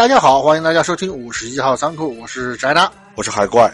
[0.00, 2.90] 大家好，欢迎大家收听五十一号仓库，我是宅男。
[3.16, 3.70] 我是海怪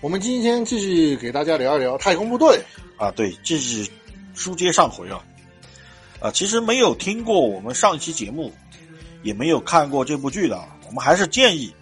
[0.00, 2.60] 我们今天继续给大家聊一聊太空部队。
[2.96, 3.88] 啊，对，这是
[4.34, 5.22] 书接上回啊，
[6.18, 8.52] 啊，其实没有听过我们上一期节目，
[9.22, 11.72] 也没有看过这部剧的，我们还是建议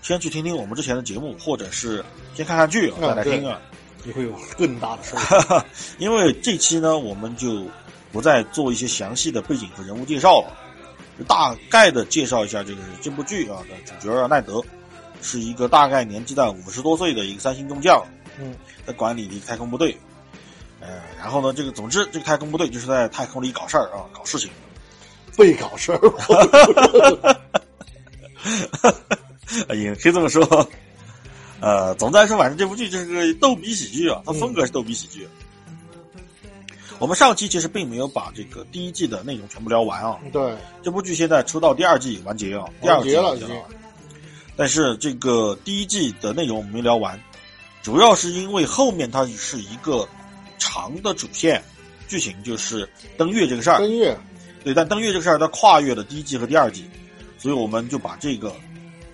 [0.00, 2.04] 先去听听我们之前的节目，或者是
[2.36, 3.60] 先看看剧再来听啊，
[4.04, 5.64] 你会有更大的收获。
[5.98, 7.66] 因为这期呢，我们就
[8.12, 10.67] 不再做一些详细的背景和人物介绍了，就
[11.26, 14.62] 大概的介绍一下这个这部剧啊的主角啊奈德，
[15.20, 18.02] 是一个大概年纪在五十多岁的一个三星中将，
[18.38, 18.54] 嗯，
[18.86, 19.96] 在管理的一个太空部队，
[20.80, 24.50] 呃，然后呢，这个总之这个太空部队就是在太空里搞事儿啊，搞事情，
[25.36, 25.98] 被搞事儿，
[29.68, 30.68] 哎也可以这么说。
[31.60, 35.28] 呃，总的来说，反正这部剧就是个逗比喜剧啊，它风格是逗比喜剧。
[36.98, 43.48] 我们上期其实并没有把这个第一季的内容全部聊完啊，对，这部剧现在出到第二季完结啊，第二季完结了已经。
[44.56, 47.20] 但是这个第一季的内容我们没聊完，
[47.82, 50.08] 主要是因为后面它是一个
[50.58, 51.62] 长的主线
[52.08, 53.78] 剧情，就是登月这个事儿。
[53.78, 54.18] 登月，
[54.64, 56.90] 对，但登月这个事儿它跨越了第一季和第二季，
[57.38, 58.52] 所以我们就把这个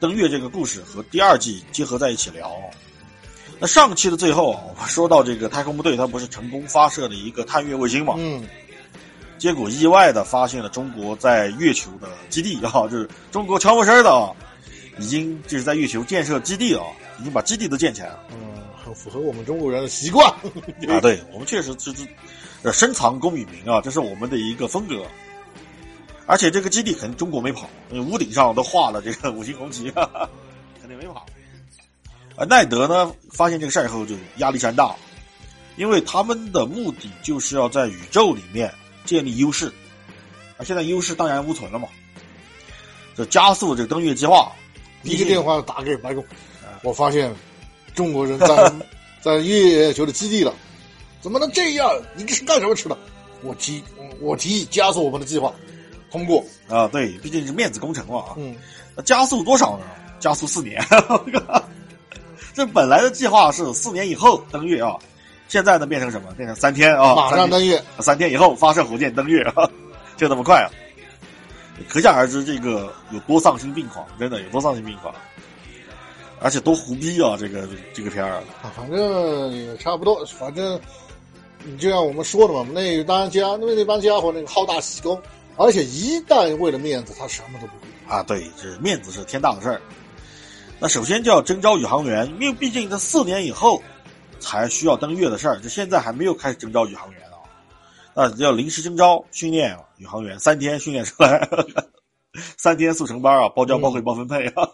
[0.01, 2.59] 登月这个故事和第二季结合在一起聊。
[3.60, 8.14] 那上期的最后啊，我们说到这个太空部队，它不是成功发射了一个探月卫星嘛？
[8.19, 8.47] 嗯，
[9.38, 14.32] 结果意外的发现了中国在月球的基地啊，就是中国悄没声儿的啊，
[14.98, 16.82] 已经就是在月球建设基地啊，
[17.20, 20.28] 已经把基地都建起来了嗯，很符合我们中国人的习惯。
[20.88, 21.00] 啊。
[21.00, 22.06] 对我们确实就是
[22.62, 25.04] 呃深藏功与名啊，这是我们的一个风格。
[26.26, 30.28] 而且这个基地肯定中国没跑，屋顶上都画了这个五星红旗，哈哈。
[32.37, 34.95] 而奈德呢，发现这个事儿以后就压力山大，
[35.77, 38.72] 因为他们的目的就是要在宇宙里面
[39.05, 39.72] 建立优势，
[40.56, 41.89] 啊现在优势荡然无存了嘛，
[43.17, 44.50] 就加速这个登月计划。
[45.03, 46.25] 一个电话打给白宫，
[46.83, 47.31] 我发现
[47.94, 48.73] 中国人在
[49.21, 50.53] 在月球的基地了，
[51.21, 51.91] 怎么能这样？
[52.17, 52.97] 你这是干什么吃的？
[53.43, 53.84] 我提
[54.21, 55.53] 我提议加速我们的计划，
[56.11, 56.43] 通过。
[56.69, 58.34] 啊，对，毕竟是面子工程嘛啊。
[58.39, 58.56] 嗯，
[59.05, 59.84] 加速多少呢？
[60.19, 60.83] 加速四年。
[62.54, 64.97] 这本来的计划是四年以后登月啊，
[65.48, 66.31] 现在呢变成什么？
[66.37, 67.82] 变成三天啊，马上登月。
[67.98, 69.69] 三天以后发射火箭登月啊，
[70.16, 70.70] 就那么快啊！
[71.88, 75.12] 可想而知，这个有多丧心病狂，真的有多丧心病狂，
[76.38, 77.37] 而且多胡逼啊！
[77.37, 80.81] 这个这个片儿，啊，反正也差不多，反正
[81.64, 85.20] 你就像我们说的嘛，那当家那那帮家伙那个好大喜功，
[85.56, 88.14] 而且一旦为了面子，他什么都不顾。
[88.14, 89.81] 啊，对，这面子是天大的事儿。
[90.81, 93.83] 那首先就要征召宇航员，因为毕竟这四年以后
[94.39, 97.39] 才需要登月的事儿，这现在还没有开始征召宇航员啊。
[98.15, 101.49] 那要临时征召训练宇航员，三天训练出来，
[102.59, 104.69] 三天速成班啊，包教包会包分配啊，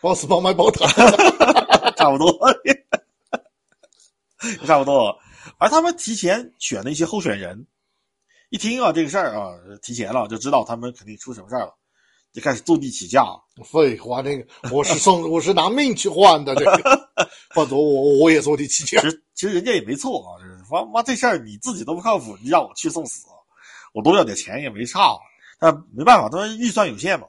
[0.00, 0.88] 包死包埋包躺。
[1.96, 2.32] 差不多，
[4.66, 5.16] 差不多。
[5.58, 7.66] 而他们提前选的一些候选人，
[8.48, 9.52] 一听啊这个事儿啊，
[9.82, 11.74] 提前了就知道他们肯定出什么事儿了，
[12.32, 13.24] 就开始坐地起价。
[13.64, 17.10] 废话，那个我是送 我是拿命去换的，这个。
[17.54, 19.10] 换走我我也坐地起价其。
[19.10, 23.26] 实其实人家也没错啊，就是妈妈这事儿你自己都不靠谱，你让我去送死，
[23.92, 25.18] 我多要点钱也没差，
[25.58, 27.26] 但没办法，他们预算有限嘛，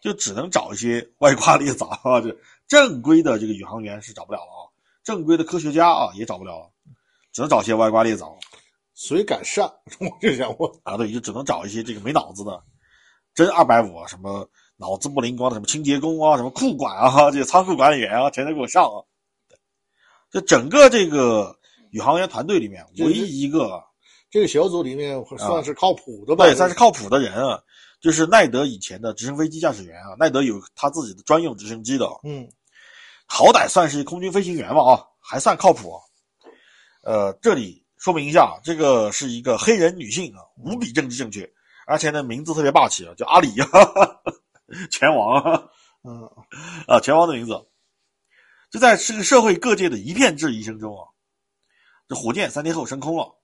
[0.00, 2.34] 就只能找一些歪瓜裂枣啊，这
[2.66, 4.64] 正规的这个宇航员是找不了了啊，
[5.04, 6.70] 正规的科学家啊也找不了了，
[7.32, 8.38] 只能找些歪瓜裂枣
[8.94, 9.70] 谁敢上？
[10.00, 12.62] 我就想问，啊，对，就只能找一些这个没脑子的，
[13.36, 19.04] 真二百五啊，什么脑子不灵光的，什么清洁工啊，什么库管啊，这些仓库管理员啊，全都给我上啊。
[20.30, 21.56] 这整个这个
[21.90, 23.80] 宇航员团队里面，唯一一个
[24.30, 26.46] 这个小组里面算是靠谱的吧？
[26.46, 27.62] 对算是靠谱的人啊，
[28.00, 32.50] 就是奈德以前的直升飞机驾驶员啊，奈德有他自己的专用直升机的，嗯，
[33.26, 35.92] 好歹算是空军飞行员嘛啊，还算靠谱。
[37.02, 41.48] 呃，这里说明一下，这个是一个黑人女性啊，无比政治正确，
[41.86, 43.68] 而且呢名字特别霸气啊，叫阿里啊，
[44.90, 45.70] 拳王啊，
[46.02, 46.30] 嗯，
[46.88, 47.66] 啊，拳王的名字。
[48.70, 51.08] 就在这个社会各界的一片质疑声中啊，
[52.08, 53.36] 这火箭三天后升空了，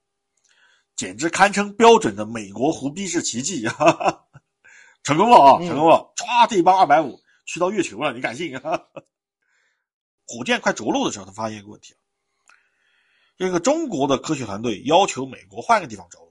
[0.96, 4.24] 简直堪称标准的美国胡逼式奇迹啊！
[5.04, 6.12] 成功了啊，嗯成功了！
[6.16, 8.82] 唰，这帮二百五去到月球了，你敢信啊？
[10.26, 11.98] 火箭快着陆的时候，他发现一个问题了，
[13.36, 16.21] 这个中国的科学团队要求美国换个地方着陆，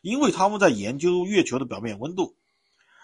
[0.00, 2.36] 因为他们在研究月球的表面温度，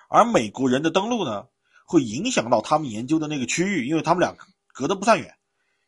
[0.08, 1.46] 而美国人的登陆呢，
[1.86, 4.36] 会影响到他们研究的那个区域，因为他们俩
[4.72, 5.34] 隔得不算远，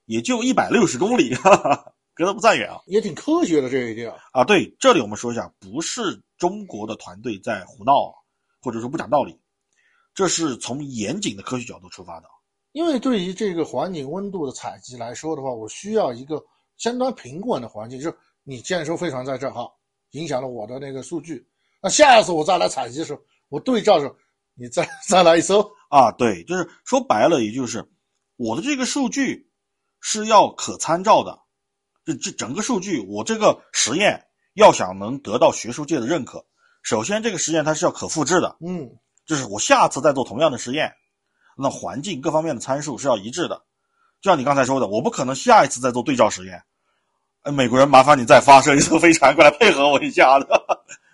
[0.05, 2.81] 也就一百六十公里，哈哈，隔得不算远啊。
[2.87, 4.13] 也挺科学的这一点。
[4.33, 7.93] 啊，对，这里我们说一下，不是中国的团队在胡闹，
[8.61, 9.39] 或者说不讲道理，
[10.15, 12.27] 这是从严谨的科学角度出发的。
[12.73, 16.45] 因为对于这个环境温度的采集来说的话，我需要一个
[16.77, 19.69] 相当平稳的环境，就是你建艘飞船在这儿哈，
[20.11, 21.47] 影响了我的那个数据。
[21.81, 24.15] 那下一次我再来采集的时候，我对照着
[24.55, 27.89] 你再 再来一搜，啊，对，就是说白了，也就是
[28.37, 29.51] 我的这个数据
[30.01, 31.39] 是要可参照的，
[32.05, 36.45] 这这整个数据，我这个实验要想能得到学术界的认可，
[36.83, 38.91] 首先这个实验它是要可复制的，嗯，
[39.25, 40.93] 就是我下次再做同样的实验，
[41.57, 43.65] 那环境各方面的参数是要一致的。
[44.21, 46.63] 就像你刚才说的，我不可能下一次再做对照实验，呃，
[47.53, 50.47] 美国人麻烦你再发射一艘飞船过来配合我一下的，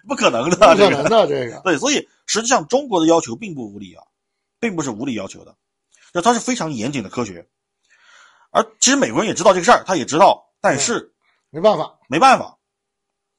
[0.08, 1.60] 不可能的，不可这个能的这个。
[1.64, 4.02] 对，所以实际上中国的要求并不无理啊，
[4.60, 5.54] 并不是无理要求的，
[6.12, 7.46] 就它是非常严谨的科学。
[8.50, 11.12] 而其实美国人也知道这个事儿，他也知道，但是
[11.50, 12.56] 没办法，没办法，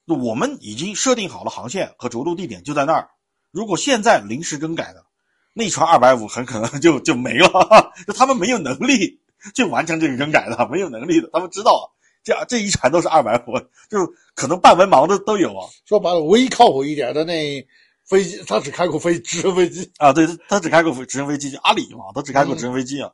[0.05, 3.09] 我们已经设定好了航线和着陆地点就在那儿。
[3.51, 5.05] 如果现在临时更改的，
[5.53, 9.21] 那船二百五很可能就就没了， 就他们没有能力
[9.55, 11.29] 去完成这个更改的，没有能力的。
[11.31, 11.94] 他们知道
[12.25, 13.57] 这这一船都是二百五，
[13.87, 15.69] 就可能半文盲的都有啊。
[15.85, 17.65] 说白了，唯一靠谱一点的那
[18.03, 19.89] 飞机，他只开过飞直升飞机。
[19.99, 23.11] 啊，对，他他只开过直升飞机，就阿里嘛，他只开过直升飞机啊，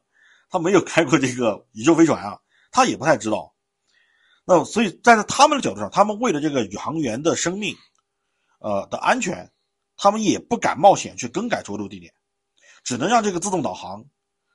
[0.50, 2.40] 他没有开过这个宇宙飞船啊，
[2.72, 3.54] 他也不太知道。
[4.46, 7.76] 那所以站在他们的角度上，他们为了这个宇航员的生命，
[8.60, 9.52] 呃的安全，
[9.98, 12.14] 他们也不敢冒险去更改着陆地点，
[12.84, 14.06] 只能让这个自动导航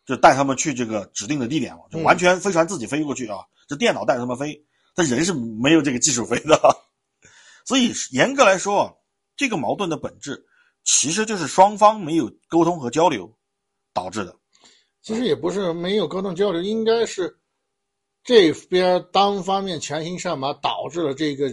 [0.06, 3.38] 就带他们去这个指定的地点了，就完全飞船自己飞过去啊，
[3.69, 4.64] 这电脑带着他们飞，
[4.94, 6.58] 但人是没有这个技术飞的。
[7.67, 8.93] 所以严格来说啊，
[9.37, 10.47] 这个矛盾的本质
[10.85, 13.37] 其实就是双方没有沟通和交流
[13.93, 14.37] 导致的。
[15.03, 17.37] 其实也不是没有沟通交流，应该是
[18.23, 21.50] 这边单方面强行上马，导致了这个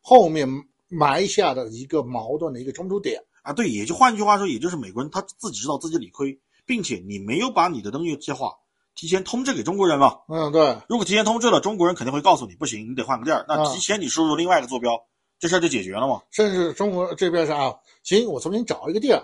[0.00, 0.48] 后面
[0.88, 3.20] 埋下的一个矛盾的一个冲突点。
[3.42, 8.52] 啊，对，也就换句话说，也就是美国人他自己知道自己理亏，并且你没有把你的登月计划
[8.94, 10.18] 提前通知给中国人嘛？
[10.28, 13.46] 嗯，对，如果提前通知了，中国人肯定会告诉你，不行，你得换个地儿。
[13.48, 15.00] 那啊提前你输入另外一个坐标，
[15.40, 16.20] 这事儿就解决了嘛？
[16.30, 17.72] 甚至中国这边是啊，
[18.02, 19.22] 行，我重新找一个地儿。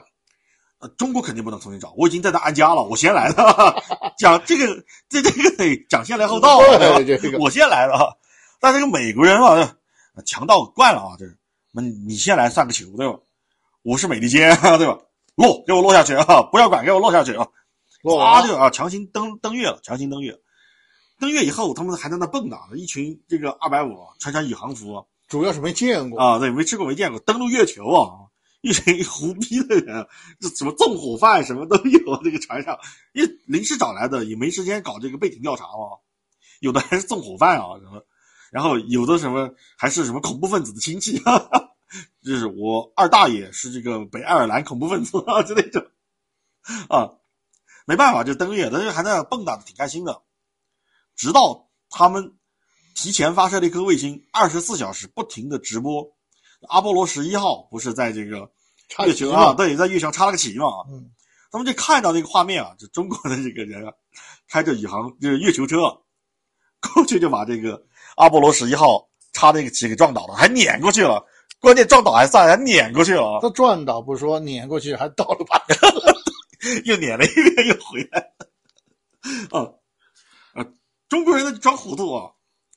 [0.79, 3.83] 呃，中国肯定不能重新找，我已经在那安家了，我先来的，
[4.19, 8.07] 讲这个这这个得讲先来后到啊，对吧对，这个我先来的啊。
[8.61, 9.77] 但这个美国人啊，
[10.25, 11.37] 强盗惯了啊，这是，
[11.73, 13.19] 那你先来算个球，对吧？
[13.83, 14.99] 我是美利坚，对吧？
[15.35, 16.43] 落，给我落下去啊！
[16.51, 17.49] 不要管，给我落下去啊！
[18.03, 20.39] 落咵就啊，强行登登月了，强行登月。
[21.19, 26.21] 登月以后，他们还在那蹦跶，一群这个二百五穿上宇航服主要是没见过。
[26.21, 28.29] 啊，对，没吃过没见过，登陆月球啊，
[28.61, 30.07] 一群胡逼的人，
[30.39, 32.79] 这什么纵火犯什么都有，这个船上，
[33.13, 35.99] 因为临时找来的，也没时间搞这个背景调查嘛，
[36.61, 38.05] 有的还是纵火犯啊什么，
[38.53, 41.74] 然后有的什么还是什么恐怖分子的亲戚，哈哈
[42.25, 45.85] 就是我二大爷是这个北爱尔兰恐怖分子啊，就那种
[46.89, 47.11] 啊，
[47.85, 50.23] 没办法就登月，但是还在那蹦跶的挺开心的，
[51.15, 52.33] 直到他们
[52.95, 56.17] 提前发射了一颗卫星，二十四小时不停的直播。
[56.69, 58.51] 阿波罗十一号不是在这个
[59.05, 61.11] 月球啊，嘛对，在月球插了个旗嘛，嗯，
[61.51, 63.93] 他们就看到那个画面啊，就中国的这个人啊，
[64.49, 65.77] 开着宇航就是月球车，
[66.95, 67.85] 过去就把这个
[68.17, 71.27] 阿波罗十一号插那个旗给撞倒了，还碾过去了。
[71.65, 75.61] 关键撞倒还算，还碾过去了啊，他撞倒不说，碾过去还倒了把。
[76.85, 79.59] 又碾了一遍又回来了。
[79.59, 79.69] 啊
[80.55, 80.67] 啊，
[81.09, 82.31] 中国人的装糊涂啊！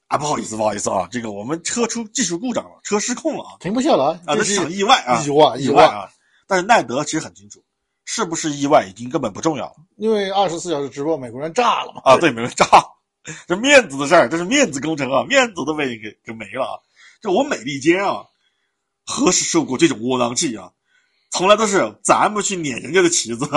[0.07, 3.51] 啊，不好意思，不好意思啊，这个我们车出技术故障了，车失控了啊。
[3.59, 6.09] 停不下来啊，这这是是场意外啊，意外意外啊！
[6.47, 7.61] 但是奈德其实很清楚，
[8.05, 12.01] 是不是意外已经根本不重要了因为二十四小时直播，美国人炸了嘛。
[12.05, 12.17] 啊！
[12.17, 12.65] 对，美国人炸，
[13.47, 16.79] 这面子的事儿，这是面子工程啊，面子都被你给给没了啊！
[17.21, 18.25] 这我美利坚啊，
[19.07, 20.71] 何时受过这种窝囊气啊？
[21.31, 23.49] 从来都是咱们去撵人家的旗子，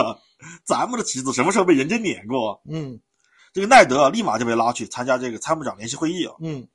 [0.64, 2.62] 咱们的旗子什么时候被人家撵过？
[2.71, 3.00] 嗯
[3.52, 6.35] 这个奈德啊，立马就被拉去参加这个参谋长联席会议啊。
[6.40, 6.69] 嗯，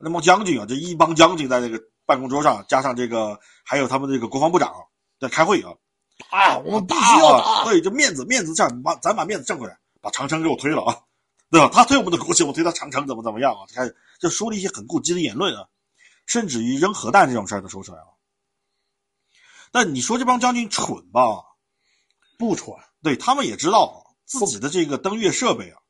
[0.00, 4.72] 那么将军啊，这一帮将军在这个办公桌上，加上这个还有他们这个国防部长
[5.20, 5.72] 在开会啊。
[6.30, 7.44] 啊我们必须要打。
[7.44, 10.98] 啊对，这面子面子这样，把咱把面子挣回来，把长城给我推了啊，
[11.50, 11.70] 对吧？
[11.72, 13.60] 他推我们的国旗，我推他长城，怎么怎么样啊？
[13.74, 15.66] 开始就说了一些很过激的言论啊，
[16.28, 18.14] 甚至于扔核弹这种事儿都说出来了。
[19.72, 21.22] 但你说这帮将军蠢吧？
[22.38, 25.80] 不蠢，对他们也知道自己的这个登月设备啊，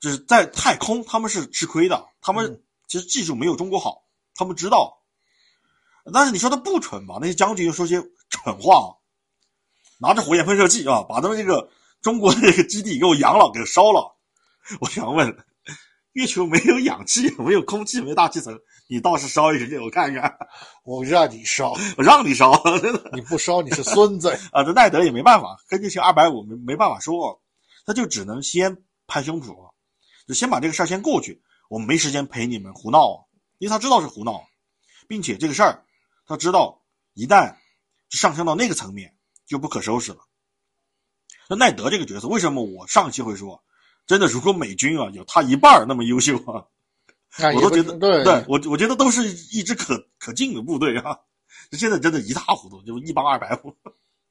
[0.00, 5.02] 就是在太空他们是吃亏的，他们嗯其实技术没有中国好，他们知道。
[6.12, 7.18] 但是你说他不蠢吧？
[7.20, 8.98] 那些将军又说些蠢话，
[9.98, 14.16] 拿着火焰喷射器啊，把他们这个中国的这个基地给我扬了，给烧了。
[14.80, 15.44] 我想问，
[16.12, 20.36] 月球没有氧气，没有空气，没大气层，你倒是烧一个给我看看，
[20.84, 24.28] 我让你烧，我让你烧， 真的你不烧你是孙子。
[24.52, 24.62] 啊！
[24.62, 27.40] 这奈德也没办法，跟这些二百五没没办法说，
[27.86, 29.72] 他就只能先拍胸脯，
[30.28, 31.42] 就先把这个事儿先过去。
[31.70, 33.26] 我们没时间陪你们胡闹，
[33.58, 34.44] 因为他知道是胡闹，
[35.08, 35.86] 并且这个事儿
[36.26, 36.82] 他知道
[37.14, 37.56] 一旦
[38.10, 39.16] 上升到那个层面
[39.46, 40.18] 就不可收拾了。
[41.48, 43.64] 那奈德这个角色，为什么我上期会说，
[44.12, 46.68] 真的如果美军啊有他一半儿那么优秀啊，
[47.54, 49.26] 我都觉得，对对我我觉得都是
[49.56, 51.18] 一支可可敬的部队啊。
[51.70, 53.74] 现在真的一塌糊涂，就一帮二百五，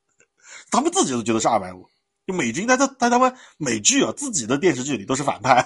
[0.70, 1.90] 他们自己都觉得是二百五。
[2.28, 5.66] 就美军在他在他们美剧啊自己的电视剧里都是反派。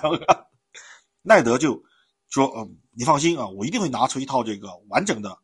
[1.22, 1.84] 奈德就
[2.30, 5.38] 说：“嗯，你放心啊，我一定会拿出一套这个完整的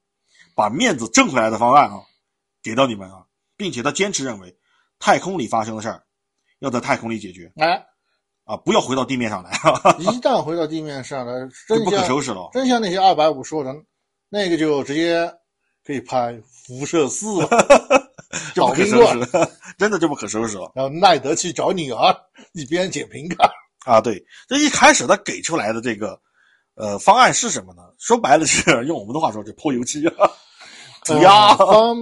[0.55, 1.99] 把面子挣回来的方案啊，
[2.63, 3.25] 给到你们啊，
[3.57, 4.57] 并且他坚持认为，
[4.97, 6.05] 太空里发生的事儿
[6.59, 7.85] 要在太空里解决哎，
[8.45, 9.51] 啊，不要回到地面上来，
[10.00, 11.33] 一旦回到地面上来，
[11.67, 12.50] 真不可收拾了。
[12.53, 13.74] 真像那些二百五说的，
[14.29, 15.31] 那个就直接
[15.86, 17.48] 可以拍辐射四了，
[18.53, 22.15] 就找不可收拾，了，真的就不可收拾了然后奈德去找女儿，
[22.53, 23.50] 一边捡瓶盖。
[23.86, 24.00] 啊！
[24.00, 26.19] 对，这一开始他给出来的这个
[26.75, 27.81] 呃方案是什么呢？
[27.98, 30.01] 说白了是用我们的话说，就泼油漆
[31.01, 31.96] 啊，涂鸦呃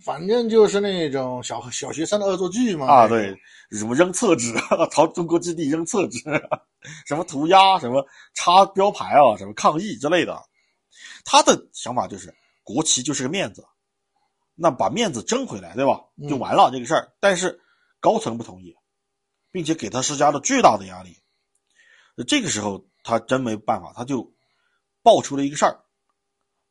[0.00, 2.86] 反反正就是那种小小学生的恶作剧嘛。
[2.86, 3.36] 啊，对，
[3.70, 4.52] 什么扔厕纸，
[4.92, 6.18] 朝中国基地扔厕纸，
[7.06, 10.40] 什么涂鸦，什么插标牌啊，什么抗议之类的。
[11.24, 12.32] 他的想法就是
[12.62, 13.64] 国旗就是个面子，
[14.54, 16.00] 那把面子争回来，对吧？
[16.16, 17.12] 嗯就完了这个事儿。
[17.18, 17.60] 但是
[17.98, 18.76] 高层不同意，
[19.50, 21.16] 并且给他施加了巨大的压力。
[22.28, 24.32] 这个时候他真没办法，他就
[25.02, 25.80] 爆出了一个事儿，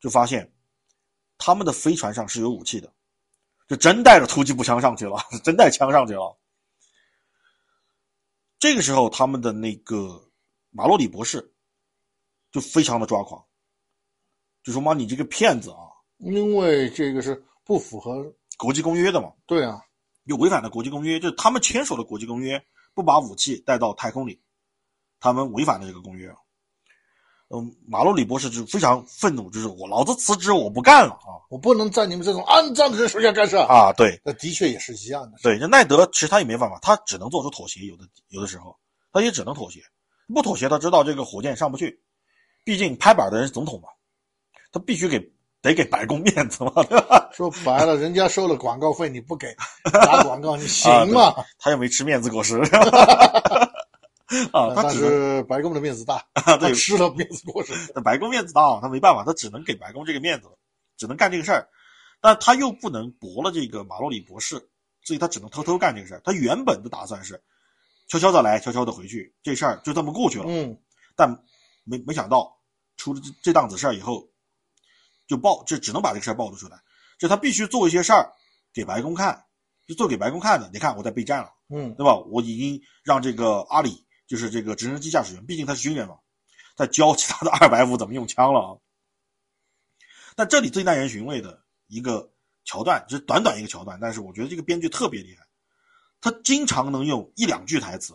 [0.00, 0.53] 就发现
[1.38, 2.92] 他们的飞船上是有武器的。
[3.66, 6.38] 就真带着突击步枪上去了， 真带枪上去了。
[8.58, 10.30] 这个时候，他们的那个
[10.68, 11.54] 马洛里博士
[12.52, 13.42] 就非常的抓狂，
[14.62, 15.78] 就说：“妈，你这个骗子啊，
[16.18, 19.80] 因为这个是不符合，国际公约的嘛，对啊，
[20.24, 22.62] 又违反了国际公约，就是他们签署了国际公约，
[22.92, 24.42] 不把武器带到太空里，
[25.20, 26.30] 他们违反了这个公约。”
[27.54, 33.56] 嗯，马洛里博士就非常愤怒，就是我老子辞职，我不干了啊我不能在你们这种肮脏的人手下干事。
[33.56, 33.92] 啊！
[33.96, 35.38] 对，那的确也是一样的。
[35.40, 38.76] 对，那奈德其实他也没办法，他只能做出妥协，有的有的时候
[39.12, 39.80] 他也只能妥协，
[40.34, 42.00] 不妥协他知道这个火箭上不去，
[42.64, 43.88] 毕竟拍板的人是总统嘛，
[44.72, 45.20] 他必须给
[45.62, 46.72] 得给白宫面子嘛，
[47.32, 49.46] 说白了，人家收了广告费，你不给
[49.92, 51.32] 打广告，你行吗？
[51.60, 52.58] 他又没吃面子果实
[54.52, 57.72] 啊，他只是白宫的面子大， 啊，对他，吃了面子果实。
[57.94, 60.48] 那白宫面子大，他没办法，他只能给白宫这个面子，
[60.96, 61.68] 只能干这个事儿，
[62.20, 64.68] 但他又不能驳了这个马洛里博士，
[65.02, 66.22] 所以他只能偷偷干这个事儿。
[66.24, 67.42] 他原本的打算是
[68.08, 70.44] 悄悄的来，悄悄的回去，这事儿就这么过去了。
[70.48, 70.78] 嗯，
[71.16, 71.42] 但
[71.84, 72.58] 没没想到
[72.96, 74.28] 出了这这档子事儿以后，
[75.26, 76.78] 就爆，就只能把这个事儿暴露出来，
[77.18, 78.32] 就他必须做一些事儿
[78.72, 79.44] 给白宫看，
[79.86, 80.70] 就做给白宫看的。
[80.72, 82.16] 你看我在备战了，嗯，对吧？
[82.16, 86.16] 我已经让这个阿里，就是这个直升机驾驶员，毕竟他是军人嘛，
[86.74, 88.70] 在教其他的二百五怎么用枪了啊。
[90.34, 92.32] 但这里最耐人寻味的一个
[92.64, 95.46] 桥段，就是短短一个桥段，但是我觉得这个编剧特别厉害，
[96.20, 98.12] 他经常能用一两句台词，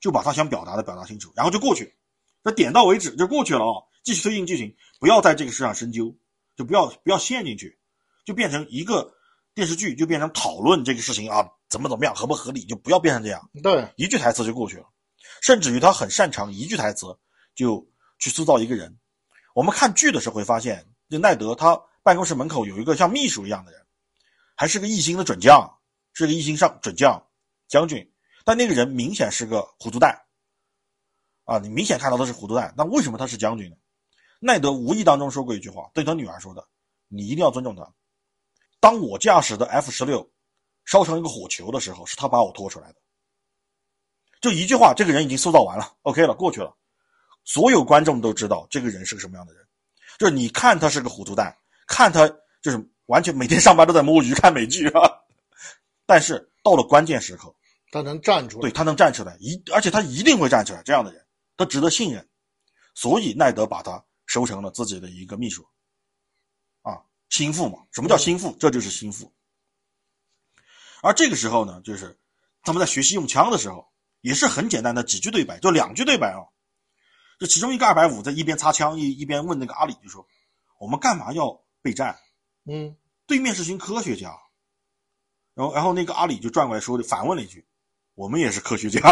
[0.00, 1.96] 就把他想表达的表达清楚，然后就过去，
[2.42, 6.14] 那点到为止就过去了啊，继续推进剧情，不要在这个事上深究，
[6.56, 7.78] 就不要不要陷进去，
[8.26, 9.14] 就变成一个
[9.54, 14.84] 电视剧，就变成讨论这个事情啊怎么怎么样合不合理，就不要变成这样，对，一句台词就过去了，
[15.40, 17.06] 甚至于他很擅长一句台词
[17.54, 17.86] 就
[18.18, 18.98] 去塑造一个人。
[19.54, 23.86] 我们看剧的时候会发现，这奈德他办公室门口有一个像秘书一样的人，
[24.54, 25.68] 还是个一星的准将，
[26.12, 27.26] 是个一星上准将
[27.66, 28.12] 将军，
[28.44, 30.16] 但那个人明显是个糊涂蛋
[31.44, 31.58] 啊！
[31.58, 33.76] 你明显看到他是糊涂蛋，那为什么他是将军呢？
[34.40, 36.64] 奈德无意当中说过一句话，对他女儿说的
[37.08, 37.92] ：“你一定要尊重他。
[38.78, 40.30] 当我驾驶的 F 十六
[40.84, 43.00] 烧成一个火球的时候，是他把我拖出来的。”
[44.40, 46.74] 就一句话，这个人已经塑造完了，OK 了，过去了。
[47.44, 49.66] 所有观众都知道这个人是个什么样的人，
[50.18, 52.28] 就是你看他是个糊涂蛋，看他
[52.60, 55.00] 就是完全每天上班都在摸鱼看美剧啊，
[56.04, 57.54] 但是到了关键时刻，
[57.90, 58.60] 他能站出来。
[58.60, 61.24] 对他能站出来，一而且他一定会站出来，这样的人
[61.56, 62.28] 他值得信任，
[62.94, 65.66] 所以奈德把他收成了自己的一个秘书，
[66.82, 68.54] 啊，心腹嘛，什么叫心腹？
[68.60, 69.32] 这就是心腹。
[71.00, 72.14] 而这个时候呢，就是
[72.62, 73.88] 他们在学习用枪的时候，
[74.28, 76.44] 也是很简单的几句对白，就两句对白啊。
[77.40, 80.26] 就其中一个二百五在一边擦枪一一边问那个阿里，就说
[80.78, 82.18] ：“我们干嘛要备战？
[82.66, 82.94] 嗯，
[83.26, 84.38] 对面是群科学家，
[85.54, 87.66] 然后然后那个阿里就转过来说反问了一句
[88.14, 89.00] ：“我们也是科学家。”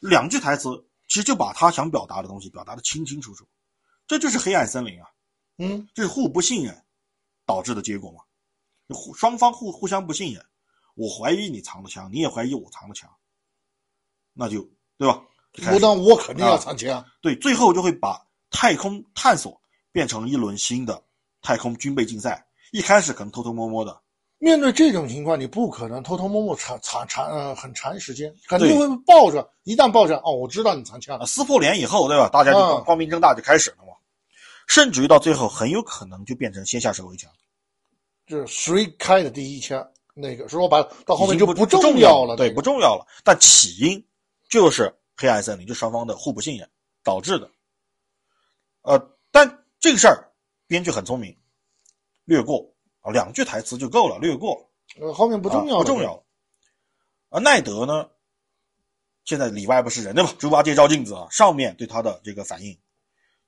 [0.00, 0.68] 两句台词
[1.06, 3.48] 其实就把他想表达的东西表达的清清楚楚，
[4.06, 5.08] 这就是黑暗森林啊，
[5.56, 6.84] 嗯，这是互不信任
[7.46, 8.20] 导致的结果嘛？
[8.94, 10.44] 互双方互互相不信任，
[10.98, 13.08] 我怀疑你藏的枪，你也怀疑我藏的枪，
[14.34, 15.22] 那就对吧？
[15.52, 17.04] 就开始我当我肯定要藏枪。
[17.22, 19.58] 对，最后就会把太空探索
[19.92, 21.00] 变成一轮新的
[21.40, 22.44] 太空军备竞赛。
[22.72, 24.02] 一开始可能偷偷摸摸的，
[24.38, 29.48] 面对这种情况，你不可能偷偷摸摸藏藏长呃很长时间，肯定对会抱着。
[29.62, 31.26] 一旦抱着，哦，我知道你藏枪啊，了。
[31.26, 32.28] 撕破脸以后，对吧？
[32.28, 33.92] 大家就光明正大就开始了嘛。
[34.66, 37.30] 甚至于到最后，很有可能就变成先下手为强，
[38.26, 39.88] 就是谁开的第一枪，
[40.20, 42.36] 那个说白了，到后面就不重重要了。
[42.36, 43.06] 对，不重要了。
[43.22, 44.04] 但起因
[44.48, 46.68] 就是黑暗森林，就双方的互不信任
[47.04, 47.48] 导致的。
[48.82, 48.98] 呃，
[49.30, 50.32] 但这个事儿
[50.66, 51.36] 编剧很聪明，
[52.24, 52.68] 略过
[53.00, 54.68] 啊，两句台词就够了，略过。
[54.98, 56.24] 呃后面不重要，啊不重要。
[57.28, 58.08] 而奈德呢，
[59.24, 60.34] 现在里外不是人对吧？
[60.38, 62.76] 猪八戒照镜子啊，上面对他的这个反应，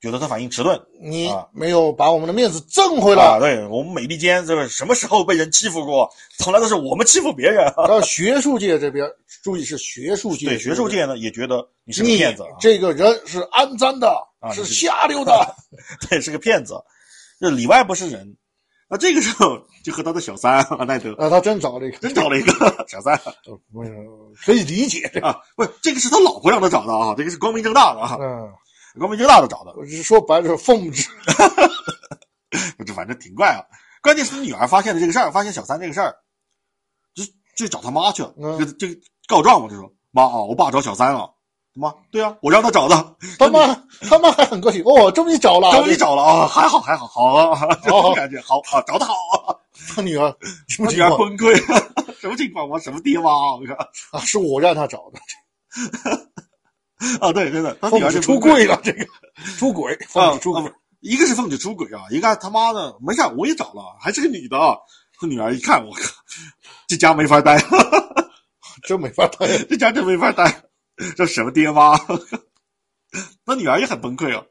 [0.01, 3.37] 觉得他反应迟钝你啊没有把我们的面子挣回啊。
[3.37, 3.39] 来。
[3.39, 6.09] 对我们美利坚这个什么时候被人欺负过？
[6.39, 7.85] 从来都是我们欺负别人啊。
[7.87, 9.07] 然后学术界这边，
[9.43, 15.55] 注意是学术界，对学术界呢也觉得你是个骗子啊，这个人是肮脏的，是啊你是下流的。
[16.09, 16.73] 对是个骗子，
[17.39, 18.35] 这里外不是人。
[18.89, 22.51] 那这个时候就和他的小三阿奈德啊，他真找了一个，真找了一个
[22.89, 23.17] 小三
[24.43, 25.05] 可以理解。
[25.21, 28.51] 啊，不是这个是他老婆让他找的啊，这个是光明正大的啊，嗯，
[28.99, 29.73] 光明正大的找的。
[29.77, 31.07] 我是说白了是奉旨。
[32.85, 33.61] 这反正挺怪啊。
[34.01, 36.15] 关键是他女儿发现了这个事儿，发现小三这个事儿，
[37.13, 37.23] 就
[37.55, 41.33] 就找他妈去了，嗯就这告状嘛，就说妈啊，我爸找小三了。
[41.73, 49.13] 妈，对啊，我让他找的，他妈他妈还很高兴，哦，终于找了，终于找了啊，还好还好，好啊， 这种感觉好啊，找的好
[49.47, 49.55] 啊，
[49.95, 50.35] 他女儿
[50.67, 51.55] 什他女儿崩溃，
[52.19, 52.67] 什么情况？
[52.67, 53.31] 我什么爹妈？
[53.55, 53.73] 我靠
[54.17, 54.19] 啊？
[54.19, 55.19] 是我让他找的，
[57.19, 59.05] 啊，对，真的，他女儿就出柜了，这个
[59.57, 60.73] 出轨，啊出轨啊啊。
[60.99, 64.77] 一个是奉旨出轨啊，一个他妈的没事，我也找了，还是个女的啊。
[65.19, 66.01] 他女儿一看，我靠，
[66.87, 67.57] 这家没法待，
[68.87, 69.47] 真没法待。
[69.65, 70.63] 这家真没法待，
[71.15, 71.97] 这什么爹妈？
[73.45, 74.45] 他女儿也很崩溃啊。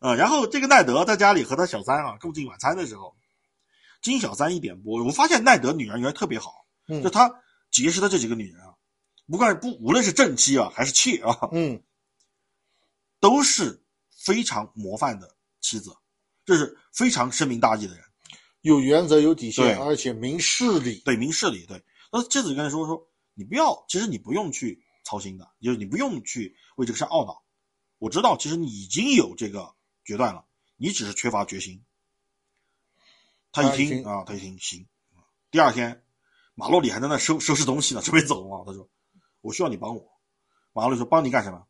[0.00, 3.14] 呃，然后这个奈德在家里和他小三啊共进晚餐的时候，
[4.00, 6.52] 金小三一点拨，我发现奈德女人缘特别好，
[6.88, 7.30] 嗯就他
[7.70, 8.67] 结识的这几个女人啊，
[9.30, 11.82] 不管不无论是正妻啊还是妾啊，嗯，
[13.20, 15.94] 都是非常模范的妻子，
[16.44, 18.04] 这是非常深明大义的人。
[18.62, 21.00] 有原则，有底线，而且明事理。
[21.04, 21.64] 对，明事理。
[21.66, 27.44] 对，那妻子就跟他说说，你不要，其实你不用去操心的，就是你不用去为这个事懊恼。
[27.98, 30.44] 我知道，其实你已经有这个决断了，
[30.76, 31.84] 你只是缺乏决心。
[33.52, 34.86] 他一听听啊，他一听行。
[35.50, 36.02] 第二天，
[36.54, 38.64] 马洛里还在那收收拾东西呢，准备走嘛。
[38.66, 38.90] 他说
[39.40, 40.02] ：“我需要你帮我。”
[40.72, 41.62] 马洛里说：“帮你干什么？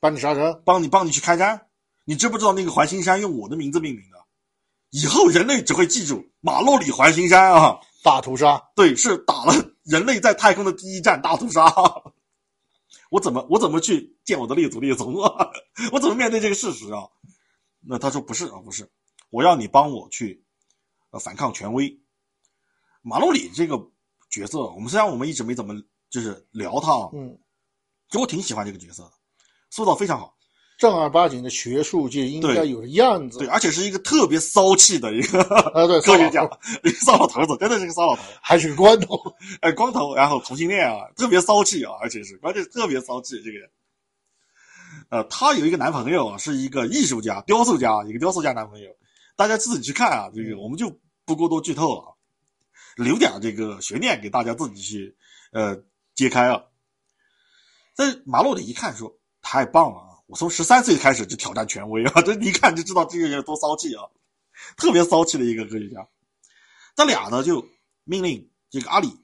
[0.00, 1.68] 帮你杀人，帮你帮你去开山。
[2.04, 4.18] 你知不知道那个环形山用我的名字命名的？
[4.90, 8.62] 以后人类只会记住马洛里环形山啊。”大屠杀。
[8.76, 11.64] 对，是打了人类在太空的第一战大屠杀。
[13.10, 15.50] 我怎么我怎么去见我的列祖列宗啊？
[15.92, 17.08] 我怎么面对这个事实啊？
[17.80, 18.90] 那他说不是啊，不是，
[19.30, 20.44] 我要你帮我去
[21.10, 22.00] 呃反抗权威。
[23.02, 23.76] 马洛里这个
[24.30, 25.74] 角色，我们虽然我们一直没怎么
[26.14, 27.36] 就是聊他啊，嗯，
[28.08, 29.10] 其实我挺喜欢这个角色的，
[29.70, 30.32] 塑造非常好。
[30.78, 33.38] 正儿八经的学术界应该有的样子。
[33.38, 38.22] 对，而且是一个特别骚气的一个啊，对， 科学家 骚老头，一个骚老头子，真的是个骚老头。
[38.40, 39.20] 还是个光头。
[39.60, 43.68] 哎，光头，然后同性恋啊，特别骚气啊，而且是关键是特别骚气这个人。
[45.10, 48.88] 呃，她有一个男朋友啊，是一个艺术家、雕塑家，一个雕塑家男朋友，
[49.36, 52.08] 大家自己去看啊，这个我们就不过多剧透了啊，
[52.96, 55.16] 留点这个悬念给大家自己去
[55.52, 55.76] 呃
[56.14, 56.64] 揭开啊。
[57.96, 64.02] 但马洛里一看说太棒了啊，我从十三岁开始就挑战权威啊， 这一看就知道这个人多骚气啊，
[64.76, 66.08] 特别骚气的一个科学家。
[66.96, 67.68] 他俩呢就
[68.04, 69.16] 命令这个阿里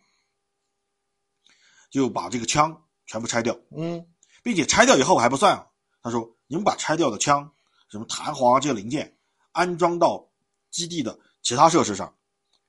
[1.91, 4.07] 就把这个枪全部拆掉，嗯，
[4.43, 5.67] 并且拆掉以后还不算啊，
[6.03, 7.53] 他说你们把拆掉的枪、
[7.91, 9.17] 什么弹簧啊这些零件
[9.53, 10.29] 安装到
[10.71, 12.15] 基地的其他设施上，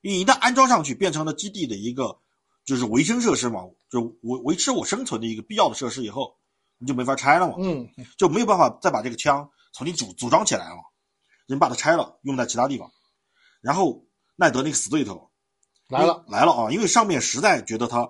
[0.01, 2.19] 因为一旦安装上去，变成了基地的一个
[2.71, 6.37] 就是维生设施嘛，就维维持我生存的一个必要的设施以后，
[6.77, 7.85] 你就没法拆了嘛，嗯，
[8.17, 10.77] 就没有办法再把这个枪重新组组装起来了，
[11.47, 12.89] 人把它拆了，用在其他地方。
[13.59, 14.05] 然后
[14.37, 15.29] 奈德那个死对头
[15.89, 16.71] 来了，来了啊！
[16.71, 18.09] 因为上面实在觉得他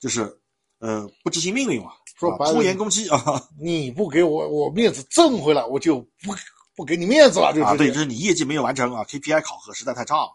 [0.00, 0.40] 就是
[0.78, 3.22] 呃不执行命令嘛，啊说白了拖延工期啊
[3.60, 6.34] 你不给我我面子挣回来，我就不
[6.74, 7.76] 不给你面子了，就啊！
[7.76, 10.32] 对，就是你业绩没有完成啊，KPI 考核实在太差了。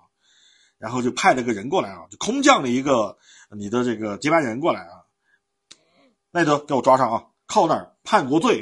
[0.83, 3.17] 然后就派了个人过来啊，就空降了一个
[3.57, 4.99] 你的这个接班人过来啊。
[6.31, 8.61] 奈德给我抓上啊，靠那儿叛国罪。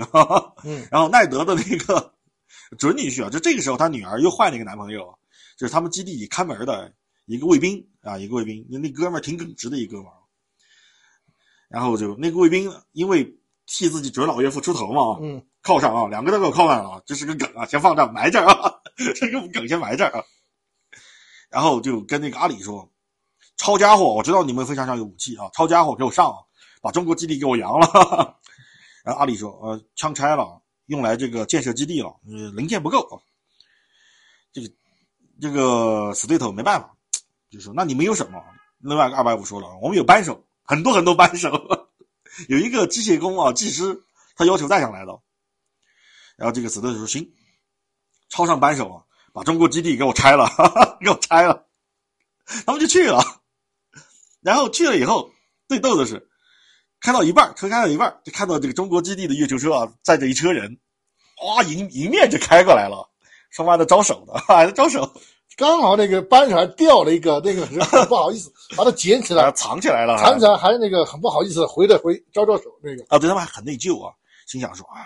[0.64, 2.14] 嗯， 然后奈德的那个
[2.78, 5.18] 准女婿啊，就这个时候他女儿又换了一个男朋友，
[5.58, 6.94] 就是他们基地看门的
[7.26, 10.14] 一个卫兵啊，一个卫兵，那那哥们儿挺耿直的一哥们儿。
[11.70, 18.76] 然后就那个卫兵因为替自己准老岳父出头嘛，嗯，靠上啊，两个都给我靠上了啊，这是个梗啊，先放这儿埋这儿啊，
[19.16, 20.24] 这个梗先埋这儿啊。
[21.52, 22.90] 然后就跟那个阿里说
[23.58, 26.34] ：“抄家伙，我知道你们非常上有武器啊，抄家伙给我上，
[26.82, 28.40] 把中国基地给我扬了。
[29.04, 33.22] ”然后阿里说：“呃，枪拆了，用来这个建设基地了，呃，零件不够。”
[34.54, 34.70] 这个
[35.42, 36.96] 这个死对头没办法，
[37.50, 38.42] 就说：“那你们有什么？”
[38.80, 41.52] 另外个二百五说了：“我们有扳手，很多很多扳手，
[42.48, 44.04] 有一个机械工啊，技师，
[44.38, 45.20] 他要求带上来的。”
[46.38, 47.30] 然后这个死对头说：“行，
[48.30, 51.66] 抄上扳手啊。”把中国基地给我拆了，哈哈，给我拆了，
[52.66, 53.24] 他们就去了。
[54.42, 55.30] 然后去了以后，
[55.68, 56.28] 最逗的是，
[57.00, 60.80] 开到一半，车开到一半，就看到这个中国基地的月球车啊，载着一车人，
[61.46, 63.10] 哇，迎迎面就开过来了，
[63.52, 65.10] 双方在招手的， 还在招手，
[65.56, 67.66] 刚好那个班上还掉了一个，那个
[68.08, 73.04] 不好意思把它捡起来， 藏起来了，藏起来还那个很不好意思回来回招招手那个。
[73.10, 74.14] 啊，对他们还很内疚啊，
[74.48, 75.06] 心想说啊，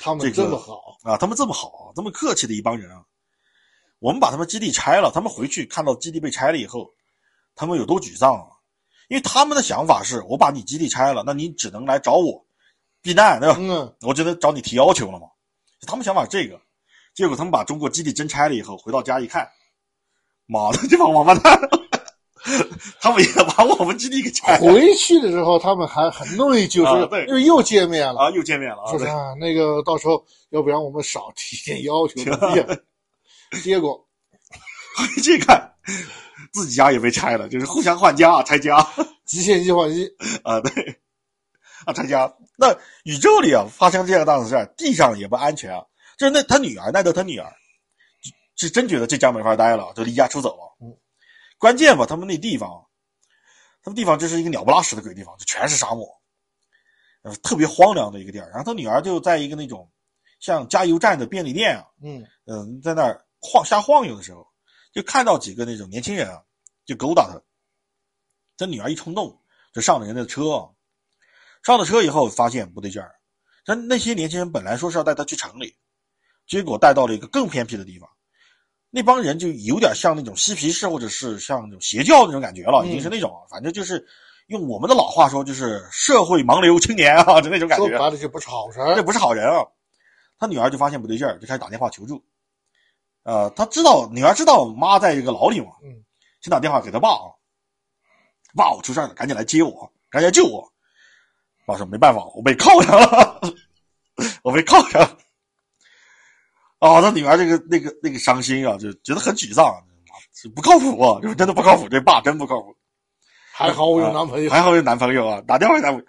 [0.00, 3.02] 他们这么好啊，他们这么好，这么客气的一帮人啊。
[4.04, 6.92] 我们把他们基地拆了，他们回去看到基地被拆了以后，
[7.56, 8.44] 他们有多沮丧啊？
[9.08, 12.44] 因为他们的想法是：我把你基地拆了，那你只能来找我
[13.00, 13.56] 避难，对吧？
[13.58, 15.26] 嗯，我只能找你提要求了嘛。
[15.86, 16.60] 他们想法这个，
[17.14, 19.48] 结果他们把中国基地真拆了以后，回到家一看，
[20.44, 21.58] 妈的，这帮王八蛋，
[23.00, 24.70] 他们也把我们基地给拆了。
[24.70, 32.66] 回去的时候，他们还很内疚，啊对说因为又见面了啊，又见面了啊，说是啊，那个到时候要不然我们少提点要求怎么样？
[33.62, 34.06] 结果
[34.96, 35.72] 回去看
[36.52, 38.86] 自己家也被拆了，就是互相换家拆家
[39.24, 40.06] 极限计划一
[40.42, 41.00] 啊，对
[41.84, 42.32] 啊，拆家。
[42.56, 42.72] 那
[43.04, 45.84] 宇宙里啊发生这样大的事儿，地上也不安全啊。
[46.16, 47.52] 就是那他女儿奈德他女儿
[48.54, 50.76] 是真觉得这家没法待了，就离家出走了。
[50.80, 50.96] 嗯，
[51.58, 52.86] 关键吧，他们那地方，
[53.82, 56.06] 他们地方就是一个鸟不拉屎的鬼地方，就全是沙漠，
[57.22, 58.48] 呃，特别荒凉的一个地儿。
[58.50, 59.90] 然后他女儿就在一个那种
[60.38, 64.46] 像加油站的便利店啊，嗯嗯，在那儿晃瞎晃悠的时候，
[64.94, 66.42] 就看到几个那种年轻人啊，
[66.86, 67.38] 就勾搭他。
[68.56, 69.38] 他女儿一冲动，
[69.74, 70.70] 就上了人家的车啊。
[71.62, 73.14] 上了车以后，发现不对劲儿。
[73.66, 75.76] 那那些年轻人本来说是要带他去城里，
[76.46, 78.08] 结果带到了一个更偏僻的地方。
[78.90, 84.06] 那帮人就有点像那种嬉皮士，或者是像那种邪教那种感觉了，已经是那种，反正就是
[84.46, 87.88] 用我们的老话说，就是社会盲流青年啊，就那种感觉。
[87.88, 89.02] 说白了就不是好人这。
[89.02, 89.64] 不是好人啊！
[90.38, 92.24] 他女儿就发现不对劲儿，就开始打电话求助。
[93.24, 96.04] 呃，他知道女儿知道妈在这个牢里嘛，嗯，
[96.40, 97.32] 先打电话给他爸啊，
[98.54, 100.70] 爸，我出事了，赶紧来接我，赶紧来救我。
[101.66, 103.40] 爸说没办法，我被铐上了，
[104.44, 105.18] 我被铐上了。
[106.80, 109.82] 啊，他女儿这个那个那个伤心啊，就觉得很沮丧，
[110.54, 112.76] 不靠谱啊，就是真的不靠谱，这爸真不靠谱。
[113.54, 116.06] 还好我有男朋友，还好有男朋友啊，打电话给男朋友，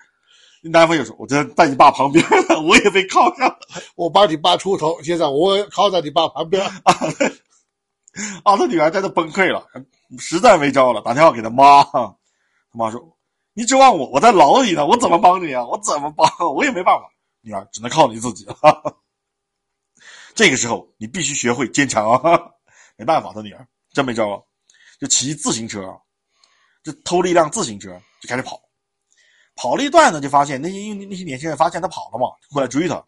[0.71, 3.59] 男朋友说：“我真在你爸旁边了， 我也被铐上了。
[3.95, 6.65] ”我帮你爸出头，现在我靠在你爸旁边。
[8.43, 9.63] 啊，他女儿在那崩溃了，
[10.17, 12.17] 实在没招了，打电话给他妈，他
[12.71, 12.99] 妈说
[13.53, 14.07] ：“你指望我？
[14.09, 15.63] 我在牢里呢，我怎么帮你啊？
[15.65, 16.27] 我怎么帮？
[16.55, 17.03] 我也没办法。
[17.41, 18.55] 女儿只能靠你自己了。
[20.33, 22.41] 这个时候，你必须学会坚强啊！
[22.97, 24.43] 没办法，他女儿真没招了，
[24.99, 25.95] 就骑自行车，
[26.83, 28.59] 就偷了一辆自行车，就开始跑。
[29.55, 33.03] 跑了一段呢，就发现那些因为那些年轻人发现他跑了嘛，过来追他。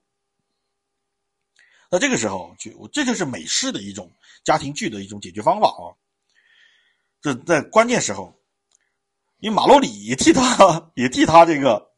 [1.90, 4.12] 那这个时候，就这就是美式的一种
[4.44, 5.96] 家庭剧的一种解决方法啊。
[7.22, 8.34] 这在关键时候，
[9.40, 11.92] 因为马洛里也替他也替他这个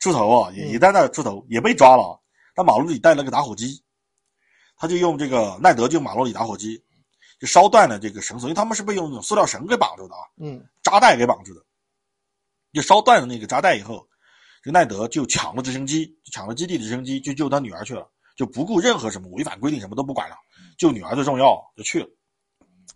[0.00, 2.20] 出头啊，也也在那出头，也被抓了。
[2.54, 3.82] 但马洛里带了个打火机，
[4.76, 6.82] 他就用这个奈德就马洛里打火机，
[7.38, 11.64] 就烧断了这个绳索，因为他们是被用那种塑料绳给绑住的啊，嗯，扎带给绑住的。
[12.72, 14.06] 就烧断了那个扎带以后，
[14.62, 20.36] 这个奈德就抢了直升机，抢了基地的直升机，就救他女儿去了，就不顾任何什么违反规定，什么都不管了，
[20.76, 22.08] 救女儿最重要，就去了。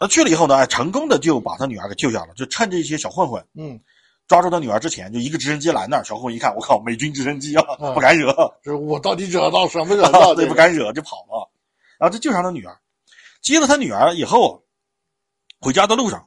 [0.01, 3.79] 那去了以后呢，哎，成功的就把他女儿给救下了，就趁着一些小混混嗯，
[4.27, 10.35] 抓住他女儿之前，就一个直升机拦那儿，小混混一看，我靠，美军直升机啊，嗯不敢惹，这我到底惹到什么惹到？
[10.35, 11.51] 对，不敢惹，就跑了。
[11.99, 12.77] 然后就救上他女儿，
[13.43, 14.65] 接了他女儿以后，
[15.61, 16.27] 回家的路上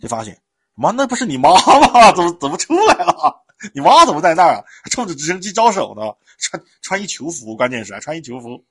[0.00, 0.40] 就发现，
[0.74, 2.12] 妈，那不是你妈吗？
[2.16, 3.42] 怎么怎么出来了？
[3.74, 4.64] 你妈怎么在那儿啊？
[4.82, 6.02] 还冲着直升机招手呢？
[6.38, 8.64] 穿穿一囚服，关键是还穿一囚服，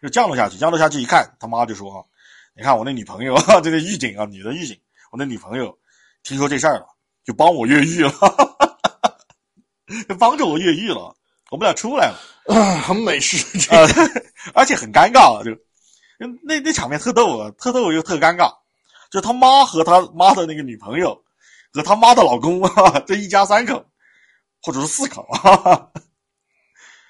[0.00, 0.56] 就降落下去。
[0.56, 2.06] 降落下去一看，他妈就说
[2.54, 4.78] ：“你看我那女朋友， 这个狱警啊，女的狱警，
[5.10, 5.76] 我那女朋友
[6.22, 6.86] 听说这事儿了，
[7.24, 8.12] 就帮我越狱了，
[10.08, 11.16] 就帮着我越狱了。
[11.50, 12.18] 我们俩出来了，
[12.54, 13.38] 啊，很美式，
[14.54, 15.50] 而且很尴尬，就
[16.44, 18.54] 那那场面特逗啊，特逗又特尴尬。
[19.10, 21.24] 就他妈和他妈的那个女朋友
[21.72, 23.84] 和他妈的老公 啊，这一家三口，
[24.62, 25.90] 或者是四口啊，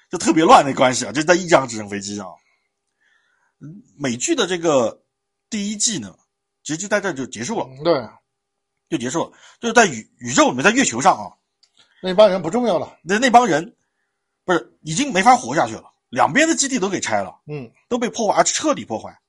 [0.09, 2.27] 就特别乱的关系啊，就在一架直升飞机上。
[3.61, 5.03] 嗯美剧的这个
[5.49, 6.15] 第一季呢，
[6.63, 8.09] 其实就在这就结束了，嗯对，
[8.89, 11.27] 就结束了，就是在宇宇宙里面，在月球上啊，
[12.01, 12.97] 那帮人不重要了。
[13.03, 13.75] 那那帮人
[14.45, 17.41] 不是已经没法活下去了，两边的基地都给拆了。
[17.47, 19.19] 嗯，都被破坏，而彻底破坏，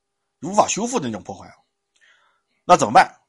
[0.41, 1.55] 无法修复的那种破坏啊。
[2.63, 3.19] 那怎么办？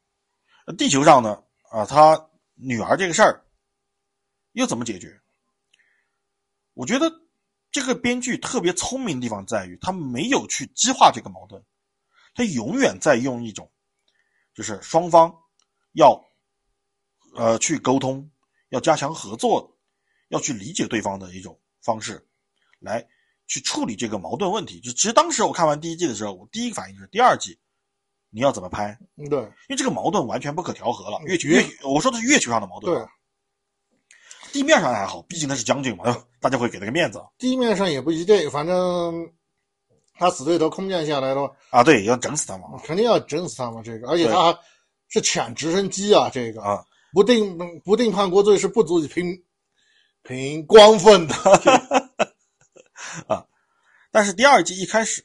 [0.78, 1.42] 地球上呢？
[1.70, 3.44] 啊，他女儿这个事儿
[4.52, 5.20] 又怎么解决？
[6.74, 7.10] 我觉得
[7.70, 11.64] 这个编剧特别聪明的地方在于，他没有去激化这个矛盾，
[12.34, 13.70] 他永远在用一种
[14.54, 15.34] 就是双方
[15.92, 16.22] 要
[17.34, 18.30] 呃去沟通，
[18.68, 19.78] 要加强合作，
[20.28, 22.26] 要去理解对方的一种方式，
[22.78, 23.06] 来
[23.46, 24.80] 去处理这个矛盾问题。
[24.80, 27.58] 就其实当时我看完第一季的时候，我第一个反应就是第二季
[28.34, 28.98] 你要怎么拍？
[29.18, 31.20] 嗯对因为这个矛盾完全不可调和了。
[31.26, 33.06] 月球月月，我说的是月球上的矛盾，对，
[34.52, 39.30] 地面上还好，毕竟他是将军嘛，大家会给他个面子地面上也不一定，反正
[40.14, 41.84] 他死对头空降下来的话，啊。
[41.84, 43.82] 对，要整死他嘛肯定要整死他嘛。
[43.84, 44.58] 这个，而且他还
[45.08, 49.44] 是抢直升机啊，这个啊，不定不定叛国罪是不足以凭
[50.22, 51.34] 凭光分的
[53.28, 53.44] 啊。
[54.10, 55.22] 但是第二季一开始，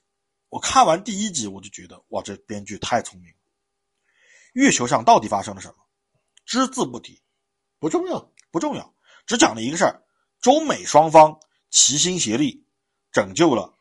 [0.49, 3.37] 我看完第一集，我就觉得哇，这编剧太聪明了。
[4.53, 5.75] 月球上到底发生了什么？
[6.45, 7.21] 只字不提，
[7.79, 10.01] 不重要，不重要，只讲了一个事儿：
[10.39, 11.37] 中美双方
[11.69, 12.65] 齐心协力
[13.11, 13.73] 拯救了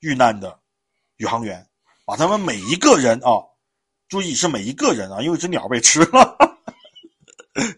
[0.00, 0.60] 遇难的
[1.16, 1.68] 宇航员，
[2.04, 3.30] 把他们每一个人啊，
[4.08, 6.36] 注意是每一个人啊，因为一只鸟被吃了，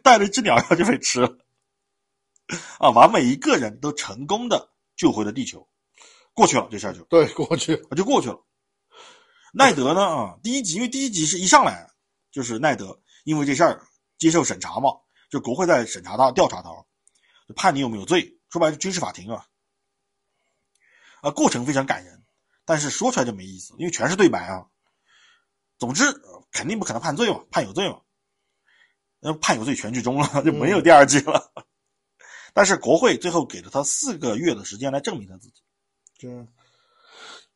[0.03, 1.39] 带了一只鸟要就被吃了，
[2.79, 5.69] 啊，把每一个人都成功的救回了地球，
[6.33, 8.41] 过去了，这事儿就对，过去就过去了。
[9.53, 11.91] 奈德呢啊，第一集因为第一集是一上来
[12.31, 13.83] 就是奈德因为这事儿
[14.17, 14.91] 接受审查嘛，
[15.31, 16.71] 就国会在审查他、调查他，
[17.49, 18.39] 就判你有没有罪。
[18.49, 19.47] 说白了，军事法庭啊，
[21.23, 22.25] 啊，过程非常感人，
[22.65, 24.67] 但是说出来就没意思，因为全是对白啊。
[25.79, 28.01] 总之，呃肯定不可能判罪嘛，判有罪嘛。
[29.19, 31.53] 那判有罪全剧终了，就没有第二季了。
[32.55, 35.63] 但是国会最后给了他四个月的时间来证明他自己。
[36.21, 36.29] 这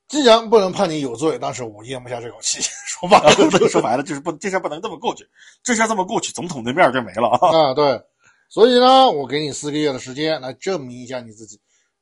[0.09, 2.61] 既然不能判你有罪，但是我咽不下这口气。
[2.87, 5.29] 说白了就是说白了就是不，这事儿不能这么过去，
[5.63, 7.49] 这事儿这么过去，总统的面儿就没了啊。
[7.49, 8.01] 啊，对，
[8.49, 11.61] 所以呢，我给你四个月的时间来证明一下你自己。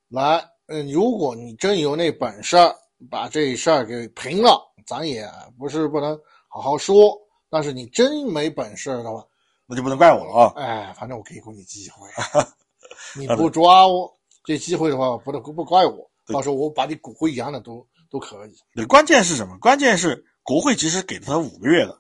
[0.09, 2.75] 来，嗯，如果你真有那本事儿
[3.11, 5.27] 把这事儿给平了，咱也
[5.59, 7.19] 不是不能好好说。
[7.49, 9.25] 但是你真没本事的话，
[9.67, 10.53] 那就不能怪我了啊。
[10.57, 12.09] 哎，反正我可以给过你机会，
[13.19, 18.55] 你不抓我这机会的话，不能不怪我，对到时候我把你骨灰扬了都都可以。
[18.75, 19.57] 对，关键是什么？
[19.59, 21.99] 关键是国会其实给了他五个月的，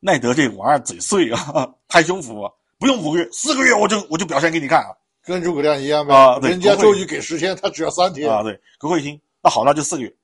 [0.00, 4.90] 奈德这玩意儿嘴碎啊， 太胸服啊，不用五个月，四个月我就我就表现给你看啊
[5.22, 8.30] 跟诸葛亮一样呗，啊对人家周瑜给十天，他只要三天。
[8.30, 8.42] 啊！
[8.42, 10.14] 对，国会一听，那好，那就四个月。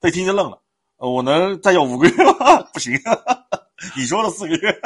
[0.00, 0.60] 他一听就愣了，
[0.96, 2.62] 呃我能再要五个月吗？
[2.74, 2.92] 不行，
[3.96, 4.80] 你说了四个月，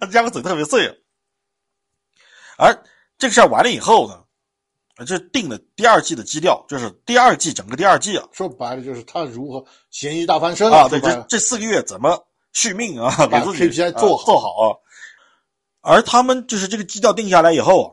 [0.00, 0.94] 他家伙嘴特别碎啊。
[2.58, 2.84] 而
[3.18, 4.24] 这个事儿完了以后呢，呃
[5.04, 12.18] 这定的第二季的基调，就是第二季整个第二季啊，说白了就是他如何咸鱼大翻身啊，对，这这四个月怎么
[12.52, 14.76] 续命啊，给把自己 KPI 啊做好做好啊。
[15.82, 17.88] 而他们就是这个基调定下来以后啊，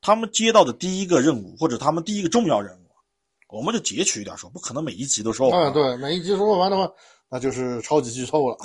[0.00, 5.62] 他们接到的第一个任务或者他们第一个重要任务，我们就截取一点说，不可能每一集都说完。
[5.62, 6.86] 啊，对，每一集说完的话，
[7.30, 8.56] 那就是超级剧透了。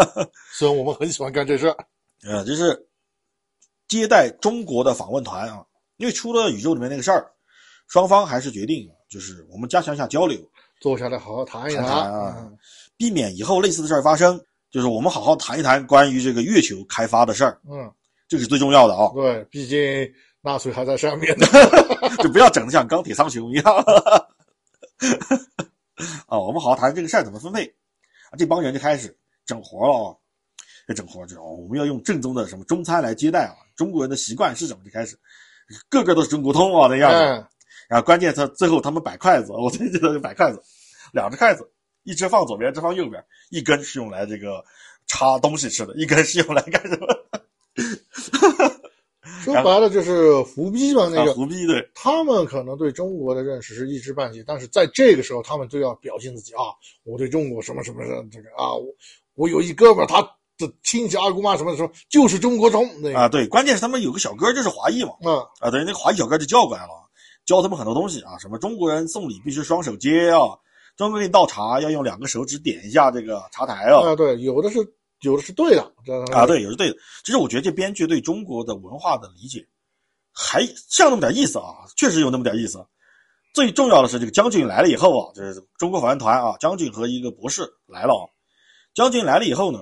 [0.54, 1.76] 虽然我们很喜欢干这事儿，
[2.22, 2.86] 呃，就是
[3.86, 5.62] 接待中国的访问团啊，
[5.98, 7.30] 因为出了宇宙里面那个事儿，
[7.88, 10.40] 双方还是决定就是我们加强一下交流，
[10.80, 12.58] 坐下来好好谈一谈啊嗯
[12.96, 14.40] 避免以后类似的事儿发生。
[14.70, 17.88] 就是我们好好谈一谈关于这个月球开发的事儿，嗯，
[18.26, 19.08] 这是最重要的啊。
[19.14, 19.78] 对，毕竟
[20.40, 21.46] 纳粹还在上面呢。
[22.18, 23.72] 就不要整的像钢铁苍穹一样。
[26.26, 27.64] 啊，我们好好谈这个事儿怎么分配。
[28.30, 29.16] 啊，这帮人就开始
[29.46, 30.16] 整活了啊，
[30.88, 34.80] 这整活这种，我们要用正宗的什么中餐来接待啊，中国人的习惯是什么？
[34.84, 35.16] 就开始
[35.88, 37.16] 个个都是中国通啊那样子。
[37.16, 37.46] 嗯，
[37.88, 40.60] 然后关键他最后他们摆筷子，我最记得就摆筷子，
[41.12, 41.70] 两只筷子，
[42.02, 44.64] 一只放左边，一只放右边，一根是用来这个
[45.06, 47.06] 插东西吃的，一根是用来干什么？
[49.42, 51.08] 说白了就是伏逼嘛。
[51.12, 51.86] 那啊，个胡逼对。
[51.94, 56.72] 他们可能对中国的认识是一知半解，但是在这个时候，他们就要表现自己啊，
[57.04, 58.86] 我对中国什么什么的这个啊，我
[59.34, 60.22] 我有一哥们儿他
[60.56, 67.03] 的亲戚二姑妈什么什么，就是中国通那个啊，对，关键是他们有个小哥就是华裔嘛，啊，啊，对，那个华裔小哥就叫过来了，
[67.44, 70.40] 教他们很多东西啊，什么中国人送礼必须双手接啊，
[70.96, 74.78] 中国人倒茶要用两个手指点一下这个茶台啊，啊，对，有的是
[75.20, 76.96] 有的是对的，这啊，对，有的是对的。
[77.24, 79.66] 其实我觉得这编剧对中国的文化的理解
[80.32, 82.84] 还像那么点意思啊，确实有那么点意思。
[83.52, 88.24] 最重要的是，这个将军来了以后啊，就是中国访问团啊，将军和一个博士来了啊。
[88.94, 89.78] 将军来了以后呢，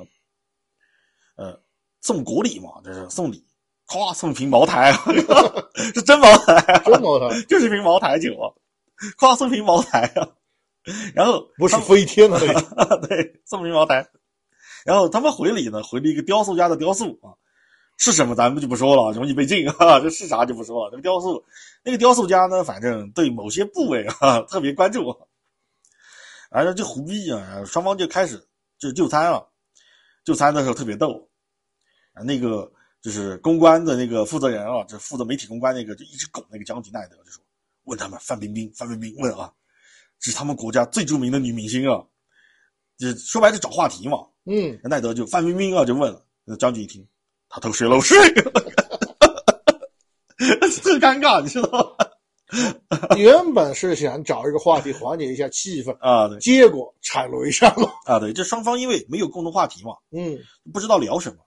[1.37, 1.59] 呃，
[2.01, 3.47] 送国礼嘛，这是送礼，
[3.89, 4.93] 咵送瓶茅台，
[5.95, 8.49] 是真茅台，真茅台，就是一瓶茅台酒啊，
[9.19, 10.29] 咵送瓶茅台啊，
[11.15, 14.09] 然后不是飞天的那个， 对，送瓶茅台。
[14.85, 17.31] 然后他们回礼呢，回了一个雕塑家的雕塑啊，
[17.99, 20.01] 是什么咱们就不说了，容易被禁啊。
[20.01, 20.91] 这是啥就不说了。
[20.91, 21.45] 那个雕塑，
[21.85, 25.15] 那个雕塑家呢，反正对某些部位啊特别关注，
[26.51, 29.49] 反正就胡逼啊，双方就开始就就餐了。
[30.25, 31.29] 就餐的时候特别逗
[32.15, 37.43] 啊，那个就是公关的那个负责人啊，就负责媒体公关那个，就一直拱那个将军奈德，就说
[37.85, 39.53] 问他们范冰冰，范冰冰问啊，
[40.21, 42.01] 这是他们国家最著名的女明星啊，
[42.97, 44.19] 就说白了找话题嘛。
[44.45, 46.25] 嗯，奈德就范冰冰啊，就问了。
[46.45, 47.07] 那将军一听，
[47.49, 48.19] 他偷税漏税，
[50.83, 52.07] 特尴尬，你知道吗？
[53.17, 57.89] 原本是想找一个话题缓解一下气氛，啊，对结果踩雷上了。
[58.05, 60.39] 啊，对，这 双方因为没有共同话题嘛，嗯，
[60.73, 61.39] 不知道聊什么，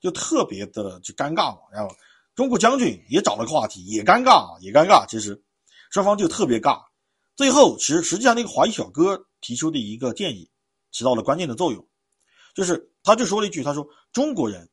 [0.00, 1.58] 就特别的就尴尬嘛。
[1.72, 1.94] 然后
[2.34, 5.06] 中国将军也找了个话题，也尴尬啊，也尴尬。
[5.06, 5.40] 其实
[5.90, 6.80] 双方就特别尬。
[7.36, 10.48] 最后，其实实际上那个华裔小哥提出的一个建议
[10.90, 11.86] 起到了关键的作用。
[12.54, 14.68] 就是，他就说了一句，他说中国人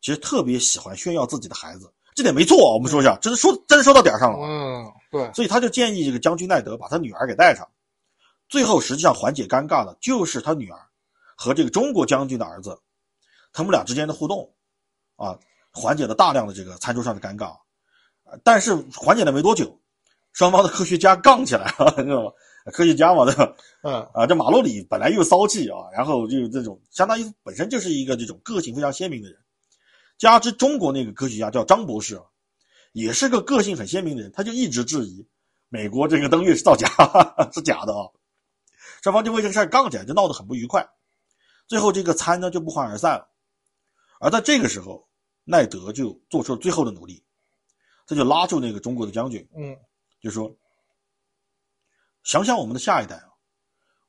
[0.00, 2.74] 其实特别喜欢炫耀自己的孩子，这点没错啊。
[2.74, 4.38] 我们说一下，真的说真的说到点上了。
[4.46, 7.66] 嗯，对，所以他就建议这个将军奈德把他女儿给带上。
[8.48, 10.78] 最后实际上缓解尴尬的就是他女儿
[11.36, 12.78] 和这个中国将军的儿子，
[13.52, 14.52] 他们俩之间的互动，
[15.16, 15.38] 啊，
[15.72, 17.56] 缓解了大量的这个餐桌上的尴尬。
[18.42, 19.78] 但是缓解了没多久，
[20.32, 22.32] 双方的科学家杠起来了，你知道吗？
[22.72, 23.54] 科学家嘛，对吧？
[23.82, 29.38] 嗯啊，这马洛里本来又骚气啊，然后就这种相当于本身就是一个这种个性非常鲜明的人，
[30.16, 32.22] 加之中国那个科学家叫张博士啊，
[32.92, 35.26] 也是个个性很鲜明的人，他就一直质疑
[35.68, 36.88] 美国这个登月是造假，
[37.52, 38.06] 是假的啊。
[39.02, 40.88] 双方就为这个事儿杠起来，就闹得很不愉快。
[41.66, 43.28] 最后这个餐呢就不欢而散了。
[44.22, 45.04] 而在这个时候，
[45.42, 47.20] 奈德就做出了最后的努力，
[48.06, 49.76] 他就拉住那个中国的将军，嗯
[50.20, 50.56] 就说
[52.22, 53.26] ：“想想我们的下一代啊，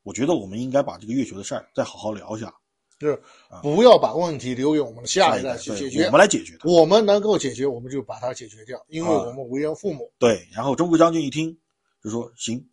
[0.04, 2.54] 我觉得我们应该把这个月球的事儿再好好聊一下，
[3.00, 3.20] 就是
[3.64, 6.70] 不要把问题留给我们的下一代去解决我，们来解决它。
[6.70, 10.14] 我们能够解决，我们就把它解决掉，因为啊我们为人父母。
[10.20, 11.58] 对，然后中国将军一听
[12.04, 12.64] 就说：“行，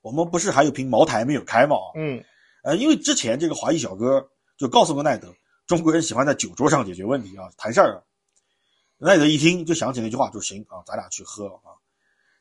[0.00, 1.76] 我们不是还有瓶茅台没有开吗？
[1.94, 2.20] 嗯
[2.64, 5.32] 呃，因为之前这个华裔小哥就告诉过奈德，
[5.68, 8.02] 中国人喜欢在酒桌上解决问题啊，谈事儿啊。
[8.96, 11.76] 奈德一听就想起那句话，就行啊，咱俩去喝啊。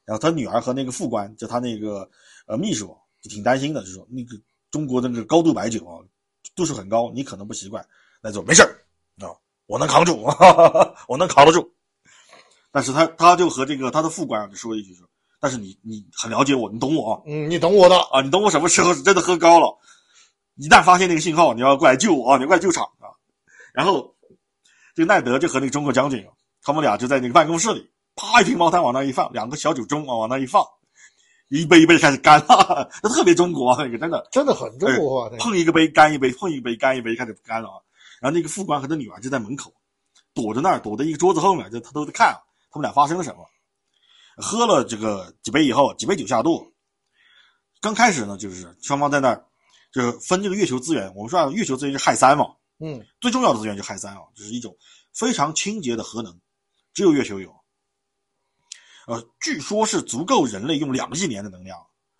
[0.05, 2.09] 然后他女儿和那个副官，就他那个
[2.45, 5.99] 呃秘书，就挺担心的，就说那个中国的那个高度白酒啊，
[6.55, 7.85] 度数很高，你可能不习惯。
[8.21, 8.79] 奈德没事儿
[9.19, 9.35] 啊，
[9.65, 11.69] 我能扛住哈哈， 我能扛得住。
[12.71, 15.05] 但是他他就和这个他的副官啊就说一句说，
[15.41, 17.21] 但是你你很了解我，你懂我啊。
[17.25, 17.99] 嗯，你懂我的。
[18.13, 19.77] 啊，你懂我什么时候是真的喝高了，
[20.55, 23.11] 一旦发现那个信号，你要过来救我啊，你要过来救场啊。
[23.77, 24.15] 然后
[24.95, 30.65] 这个奈德就和那个中国将军啊，他们俩就在那个办公室里，啪一瓶茅台往那一放，两个小酒盅啊往那一放，
[31.49, 37.75] 一杯一杯开始干了，那特别中国啊，那个真的真的很中国碰一个杯干一杯，碰一个杯干一杯，开始干了啊。
[38.19, 39.71] 然后那个副官和他女儿就在门口
[40.33, 43.45] 躲着那儿，躲在一个桌子后面，就他都在看啊他们俩发生了什么。
[44.37, 46.73] 喝了这个几杯以后，几杯酒下肚，
[47.79, 49.45] 刚开始呢，就是双方在那儿
[49.91, 51.13] 就是分这个月球资源。
[51.13, 52.47] 我们说啊，月球资源是氦三嘛，
[52.79, 54.77] 嗯最重要的资源就是氦三啊，这是一种
[55.13, 56.39] 非常清洁的核能，
[56.93, 57.55] 只有月球有。
[59.07, 61.79] 呃，据说是足够人类用两亿年的能量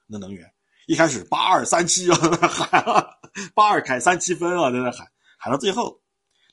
[0.09, 0.51] 的能源。
[0.87, 2.15] 一开始八二三七啊，
[2.47, 3.05] 喊啊，
[3.53, 5.05] 八二开三七分啊，在那喊，
[5.37, 6.01] 喊到最后，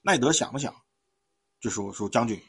[0.02, 0.74] 奈德想了想，
[1.60, 2.42] 就说说将军，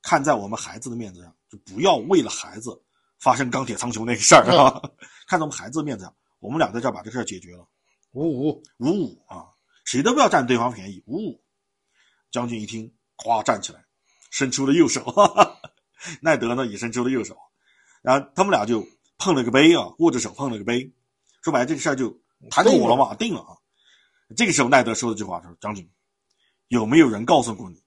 [0.00, 2.82] 看在我们孩子的面子上，就不要为了孩子
[3.18, 4.80] 发生钢铁苍穹那个事儿啊，
[5.28, 7.68] 看在我们孩子的面子上，我们俩在这儿把这事儿解决了。
[8.12, 9.44] 五五，五五啊，
[9.86, 11.02] 谁都不要占对方便宜。
[11.06, 11.42] 五五，
[12.30, 13.82] 将军一听，咵站起来，
[14.30, 15.02] 伸出了右手。
[15.04, 15.56] 哈 哈
[16.20, 17.36] 奈德呢也伸出了右手，
[18.02, 20.92] 然后他们俩就碰了个杯啊，握着手碰了个杯。
[21.42, 22.20] 说白了，这个事儿就
[22.50, 23.56] 谈妥了嘛，定了啊。
[24.36, 25.88] 这个时候，奈德说了句话，说：“将军，
[26.68, 27.80] 有没有人告诉过你，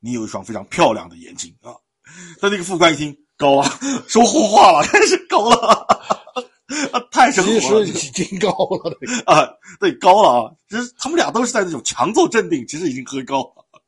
[0.00, 1.76] 你有一双非常漂亮的眼睛啊？”
[2.40, 3.68] 他那个副官一听，高了，
[4.08, 5.86] 说胡话了，开始高了。
[6.92, 7.94] 啊，太生其活了实已
[8.24, 9.48] 经高了，这个啊，
[9.78, 10.50] 对，高了啊！
[10.68, 13.80] 其实他们俩都是在那种强作镇定，其实已经喝高了。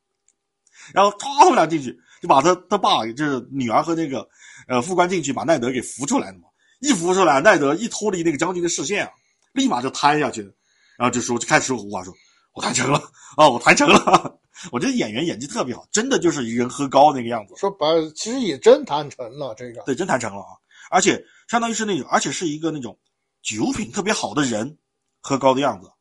[0.93, 4.27] 然后唰，他们俩进去，就把他他爸就是女儿和那个
[4.67, 6.47] 呃副官进去，把奈德给扶出来了嘛。
[6.79, 9.11] 一扶出来，奈德一脱离那个将军的视线啊，
[9.53, 10.51] 立马就瘫下去了。
[10.97, 12.13] 然后就说就开始说胡话，说
[12.53, 13.01] 我谈成了
[13.35, 14.39] 啊，我谈成了。
[14.71, 17.53] 我觉得演员演技特别好，真的就是一个人喝高那个样子。
[17.57, 19.81] 说白了，其实也真谈成了这个。
[19.81, 20.55] 对，真谈成了啊！
[20.89, 22.97] 而且相当于是那种，而且是一个那种
[23.41, 24.77] 酒品特别好的人
[25.21, 25.91] 喝高的样子，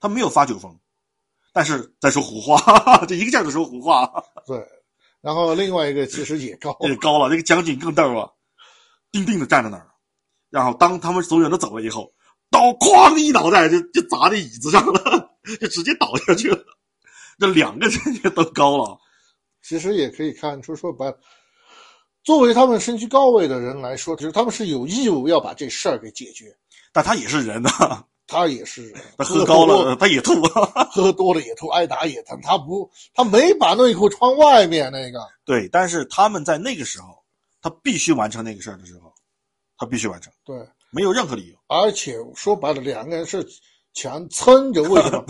[0.00, 0.78] 他没有发酒疯，
[1.52, 2.58] 但是在说胡话，
[3.06, 4.10] 这一个劲儿的说胡话，
[4.46, 4.56] 对，
[5.20, 7.28] 然后另外一个其实也高，也高了。
[7.28, 8.32] 那个将军更逗了，
[9.10, 9.88] 定定的站在那儿，
[10.50, 12.12] 然后当他们所有人都走了以后，
[12.50, 16.62] 刀哐一脑袋就就砸在椅子上了， 就直接倒下去了。
[17.38, 18.96] 这两个人也都高了，
[19.62, 21.18] 其实也可以看出，说白了，
[22.22, 26.54] 作为他们身居高位的人来说，其实他们是有义务要把这事儿给解决。
[26.92, 27.70] 但他也是人呐，
[28.28, 30.42] 他也是人，他喝高了他也吐，
[30.92, 32.38] 喝多了也吐，挨打也疼。
[32.42, 35.18] 他不，他没把内裤穿外面那个。
[35.44, 37.18] 对，但是他们在那个时候，
[37.60, 39.12] 他必须完成那个事儿的时候，
[39.78, 40.56] 他必须完成，对，
[40.92, 41.56] 没有任何理由。
[41.68, 43.44] 而且说白了，两个人是
[43.94, 45.24] 强撑着， 为什么，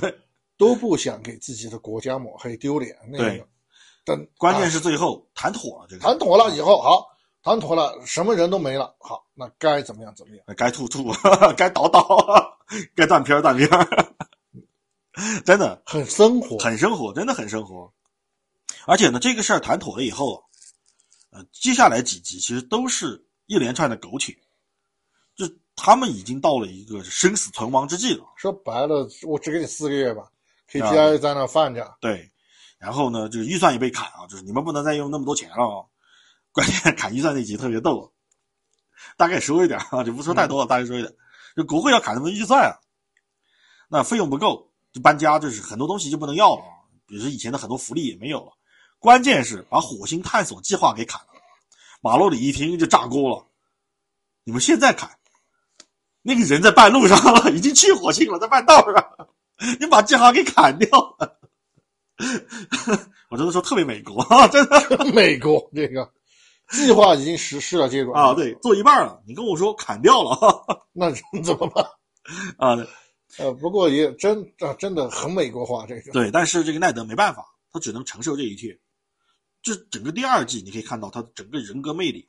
[0.58, 2.96] 都不想给自己的国家抹黑丢脸？
[3.08, 3.46] 那对个，
[4.04, 6.02] 但关键啊是最后谈妥了，这个。
[6.02, 7.06] 谈妥了以后，好，
[7.42, 10.44] 谈妥了，什么人都没了，好，那该怎么样怎么样。
[10.56, 11.12] 该吐吐，
[11.56, 12.58] 该倒倒，
[12.94, 14.14] 该断片儿断片儿，
[15.46, 15.82] 真的。
[15.86, 17.92] 很生活，很生活，真的很生活。
[18.86, 20.44] 而且呢，这个事儿谈妥了以后，
[21.30, 24.36] 呃，接下来几集其实都是一连串的苟且，
[25.36, 28.24] 就他们已经到了一个生死存亡之际了。
[28.36, 30.28] 说白了，我只给你四个月吧啊
[30.72, 32.31] ，KPI 在那放着，对，
[32.82, 35.86] 然后呢，就是预算也被砍啊，就是你们不能再用那么多钱了啊。
[36.50, 38.12] 关键砍预算那集特别逗，
[39.16, 41.14] 大概说一点啊，就不说太多了，大概说一点。
[41.54, 42.74] 就国会要砍他们预算啊，
[43.88, 48.50] 那费用不够，就搬家，就是很多东西就不能要了啊，比如说以前的很多福利也没有了。
[48.98, 51.28] 关键是把火星探索计划给砍了，
[52.00, 53.46] 马洛里一听就炸锅了，
[54.42, 55.08] 你们现在砍，
[56.20, 59.28] 那个人在半路上了，已经去火星了，在半道上，
[59.78, 60.88] 你把计划给砍掉
[61.20, 61.38] 了。
[63.30, 66.10] 我真的说特别美国，真的 美国这个
[66.70, 70.38] 计划已经实施了，结果啊，对，做一半了，你跟我说砍掉了
[70.92, 71.10] 那
[71.42, 71.84] 怎么办？
[72.56, 72.86] 啊，
[73.38, 78.78] 呃，不过也真啊，真的很美国化，这个对，但是这个奈德没办法，他只能承受这一切。
[79.62, 82.28] 这整个第二季你可以看到他整个人格魅力，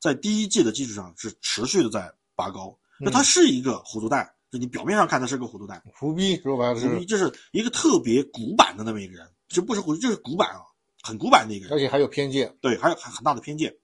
[0.00, 2.78] 在第一季的基础上是持续的在拔高。
[3.00, 10.62] 那他是一个糊涂蛋，就你表面上看他是个糊涂蛋，胡逼说白了胡逼是，就是一个特别古板的那么一个人，就不是糊涂，就是古板啊，
[11.02, 11.74] 很古板的一个人。
[11.74, 13.74] 而且还有偏见，对，还有很很大的偏见。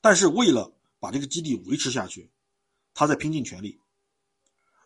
[0.00, 2.30] 但是为了把这个基地维持下去，
[2.92, 3.80] 他在拼尽全力，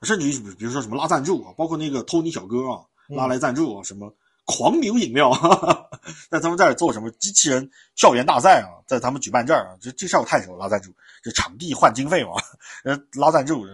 [0.02, 4.14] 甚至于比比如说什么拉赞助啊，包括那个托尼小哥啊，拉来赞助啊，什么
[4.44, 5.90] 狂牛饮料，哈哈，
[6.30, 12.30] 在他们这儿做什么机器人校园大赛啊，在他们举办这儿啊，这这事儿我太熟了，拉赞助，这场地换经费嘛，
[12.84, 13.66] 呃，拉赞助，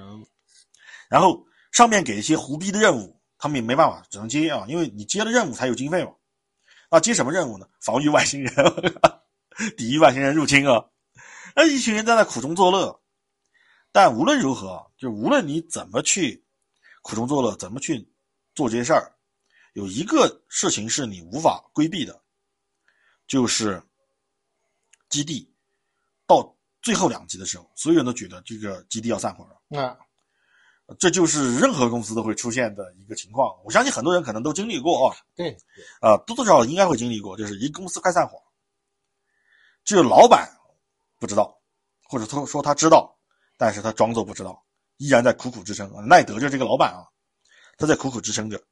[1.14, 6.10] 然后上面给一些胡逼的任务，他们也没办法，只能接啊，因为你接了任务才有经费嘛。
[6.90, 7.68] 那接什么任务呢？
[7.80, 8.52] 防御外星人，
[9.78, 10.84] 抵御外星人入侵啊！
[11.54, 13.00] 那一群人在那苦中作乐。
[13.92, 16.44] 但无论如何，就无论你怎么去
[17.02, 18.12] 苦中作乐，怎么去
[18.56, 19.14] 做这些事儿，
[19.74, 22.20] 有一个事情是你无法规避的，
[23.28, 23.80] 就是
[25.08, 25.48] 基地
[26.26, 29.80] 到最后两集的时候，所有人都觉得这个基地要散伙了。
[29.80, 29.96] 啊，
[30.98, 33.54] 这就是任何公司都会出现的一个情况。
[33.64, 35.16] 我相信很多人可能都经历过啊。
[35.34, 35.56] 对，
[36.00, 38.38] 啊，多多少少应该会经历过，就是一公司快散伙，
[39.84, 40.46] 只有老板
[41.18, 41.58] 不知道，
[42.02, 43.16] 或者他说他知道，
[43.56, 44.62] 但是他装作不知道，
[44.98, 45.90] 依然在苦苦支撑。
[46.06, 47.08] 奈德就是这个老板啊，
[47.78, 48.62] 他在苦苦支撑着，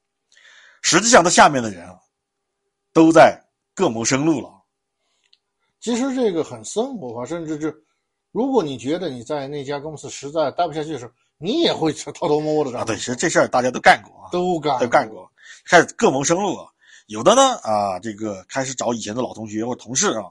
[0.82, 1.98] 实际上他下面的人啊，
[2.92, 3.42] 都在
[3.74, 4.50] 各谋生路了。
[5.80, 7.74] 其实这个很生活化，甚至是
[8.32, 11.12] 如果你觉得你在那家公司实在待不下去的时候，
[11.42, 15.28] 你也会偷偷摸摸的啊，对，其实这事儿大家都干过啊，都干都干过，
[15.64, 16.68] 开始各谋生路啊。
[17.08, 20.30] 有的呢啊，这个开始找以前的老同学或同事啊，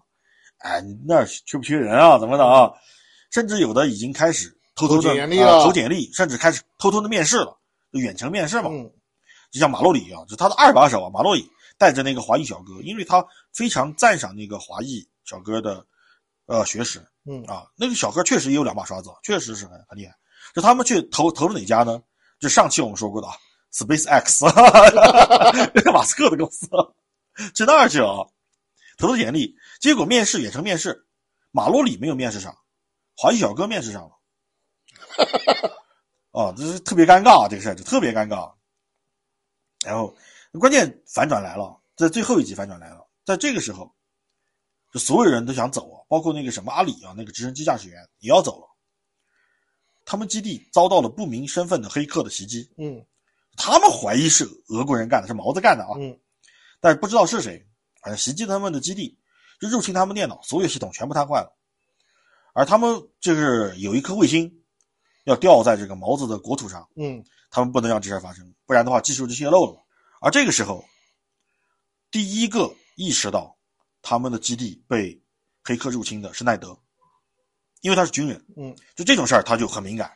[0.59, 2.17] 哎，你那儿缺不缺人啊？
[2.17, 2.71] 怎么的啊？
[3.29, 7.57] 甚至有的已经开始偷偷的投简历了啊投简历，甚至开始偷偷的面试了，
[7.91, 8.69] 就远程面试嘛。
[8.71, 8.89] 嗯，
[9.51, 15.85] 就像马洛里啊，就他的二把手啊，马洛里带着那个华裔小哥，因为他非常赞赏那个华裔小哥的
[16.45, 20.15] 呃学识嗯啊，那个小哥确实也有两把刷子，确实是很很厉害。
[20.53, 22.01] 就他们去投投了哪家呢？
[22.39, 23.27] 就上期我们说过的
[23.71, 24.45] ，SpaceX，
[25.93, 26.67] 马斯克的公司，
[27.53, 28.25] 去那儿去啊，
[28.97, 31.05] 投投简历，结果面试远程面试，
[31.51, 32.57] 马洛里没有面试上，
[33.15, 34.11] 华裔小哥面试上了，
[36.31, 38.51] 啊，这是特别尴尬啊，这个事儿就特别尴尬。
[39.85, 40.15] 然后
[40.59, 43.93] 关键反转来了，在最后一集反转来了，在这个时候，
[44.91, 48.67] 就所有人都想走啊，包括那个什么阿里啊，那个直升机驾驶员也要走了。
[50.05, 53.05] 他们基地遭到了不明身份的黑客的袭击，嗯
[53.57, 56.17] 他们怀疑是俄国人干的，是毛子干的啊，嗯
[56.79, 57.63] 但是不知道是谁。
[58.01, 59.17] 反正袭击他们的基地，
[59.59, 61.55] 就入侵他们电脑，所有系统全部瘫痪了。
[62.53, 64.51] 而他们就是有一颗卫星
[65.25, 69.85] 要掉在这个毛子的国土上，嗯他们不能让这事儿发生，不然的话技术就泄露了。
[70.19, 70.83] 而这个时候，
[72.09, 73.55] 第一个意识到
[74.01, 75.21] 他们的基地被
[75.63, 76.77] 黑客入侵的是奈德，
[77.81, 80.11] 因为他是军人，嗯就这种事儿他就很敏感。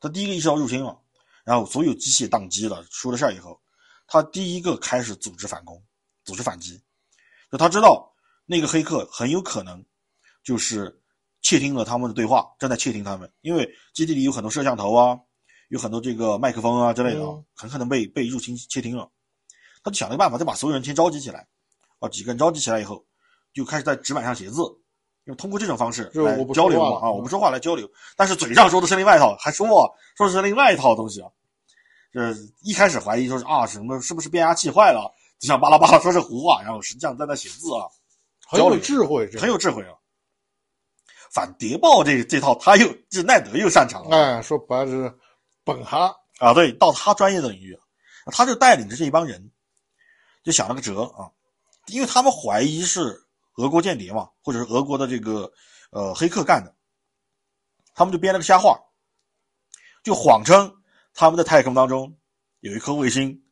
[0.00, 0.96] 他第一个意识到入侵了，
[1.44, 3.60] 然后所有机械宕机了，出了事儿以后，
[4.06, 5.82] 他第一个开始组织反攻，
[6.24, 6.80] 组织反击。
[7.50, 8.12] 就他知道
[8.44, 9.84] 那个黑客很有可能
[10.44, 11.00] 就是
[11.42, 15.18] 窃听了他们的对话，正在窃听他们，因为基地里有很多摄像头啊，
[15.68, 17.20] 有很多这个麦克风啊之类的
[17.54, 19.10] 很可能被被入侵窃听了。
[19.82, 21.46] 他就想了个办法，就把所有人先召集起来，
[22.00, 23.06] 啊，几个人召集起来以后，
[23.54, 24.60] 就开始在纸板上写字，
[25.28, 29.84] 因为通过这种方式来交流嘛啊，我不说话来交流，但是嘴上说的是另外一套，还说啊
[30.16, 31.28] 说的是另外一套东西啊。
[32.10, 37.84] 这一开始怀疑说是啊什么是不是变压器坏了，就像巴拉巴拉说是胡话，然后实际上在那写字啊，
[38.48, 39.92] 很有智慧，很有智慧啊。
[41.30, 45.14] 反谍报这这套他又这奈德又擅长了，哎，说白了是
[45.62, 47.78] 本哈，啊，对，到他专业的领域，
[48.32, 49.50] 他就带领着这一帮人，
[50.42, 51.28] 就想了个辙啊，
[51.88, 53.27] 因为他们怀疑是
[53.58, 55.52] 俄国间谍嘛，或者是俄国的这个
[55.90, 56.74] 呃黑客干的，
[57.94, 58.80] 他们就编了个瞎话，
[60.02, 60.74] 就谎称
[61.12, 62.16] 他们的太空当中
[62.60, 63.42] 有一颗卫星，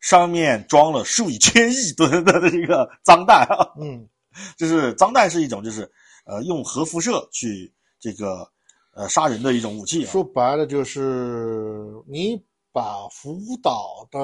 [0.00, 4.08] 上面装了数以千亿吨的这个脏弹啊，嗯。
[4.56, 5.90] 就是脏弹是一种就是
[6.24, 8.48] 呃用核辐射去这个
[8.94, 12.40] 呃杀人的一种武器啊，说白了就是你
[12.70, 14.18] 把福岛的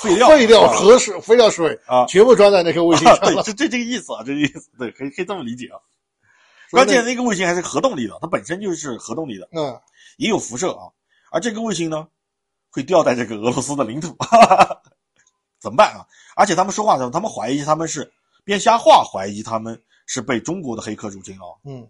[0.00, 3.42] 废料废料啊核水、废料水啊 全部装在那颗卫星啊， 对，上了。
[3.42, 5.78] 这这这个意思啊，这个意思，对，可以可以这么理解啊。
[6.70, 9.80] 关键那个卫星还是核动力的，它本身就是核动力的，嗯，
[10.18, 10.88] 也有辐射啊。
[11.30, 12.06] 而这个卫星呢，
[12.70, 14.82] 会掉在这个俄罗斯的领土，哈哈
[15.58, 16.06] 怎么办啊？
[16.36, 18.12] 而且他们说话的时候，他们怀疑他们是
[18.44, 21.88] 编瞎话，怀疑他们是被中国的黑客入侵了，嗯，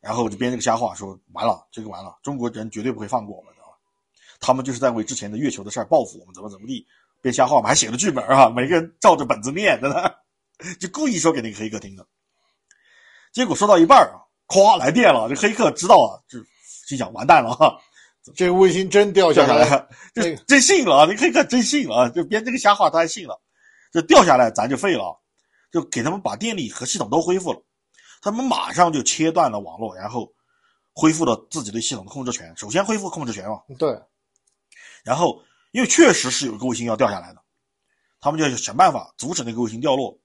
[0.00, 3.60] 然后就编这个瞎话，说完了，这个完了，中国人绝对不会放过我们的，
[4.40, 6.86] 他们就是在为之前的月球的事儿报复我们，怎么怎么地，
[7.26, 10.08] 编瞎话嘛，还写了剧本啊，每个人照着本子念的呢，
[10.78, 12.06] 就故意说给那个黑客听的。
[13.32, 16.38] 结果说到一半啊，咵来电了，这黑客知道啊，就
[16.86, 17.76] 心想完蛋了哈，
[18.36, 21.06] 这卫星真掉下来，掉下来，那个这真信了啊！
[21.08, 23.42] 这黑客真信了啊，就编这个瞎话他还信了，
[23.90, 25.20] 这掉下来咱就废了，
[25.72, 27.60] 就给他们把电力和系统都恢复了，
[28.22, 30.32] 他们马上就切断了网络，然后
[30.92, 32.54] 恢复了自己对系统的控制权。
[32.56, 34.00] 首先恢复控制权嘛，对，
[35.02, 35.42] 然后
[35.76, 37.42] 因为确实是有一个卫星要掉下来的，
[38.18, 40.18] 他们就要想办法阻止那个卫星掉落。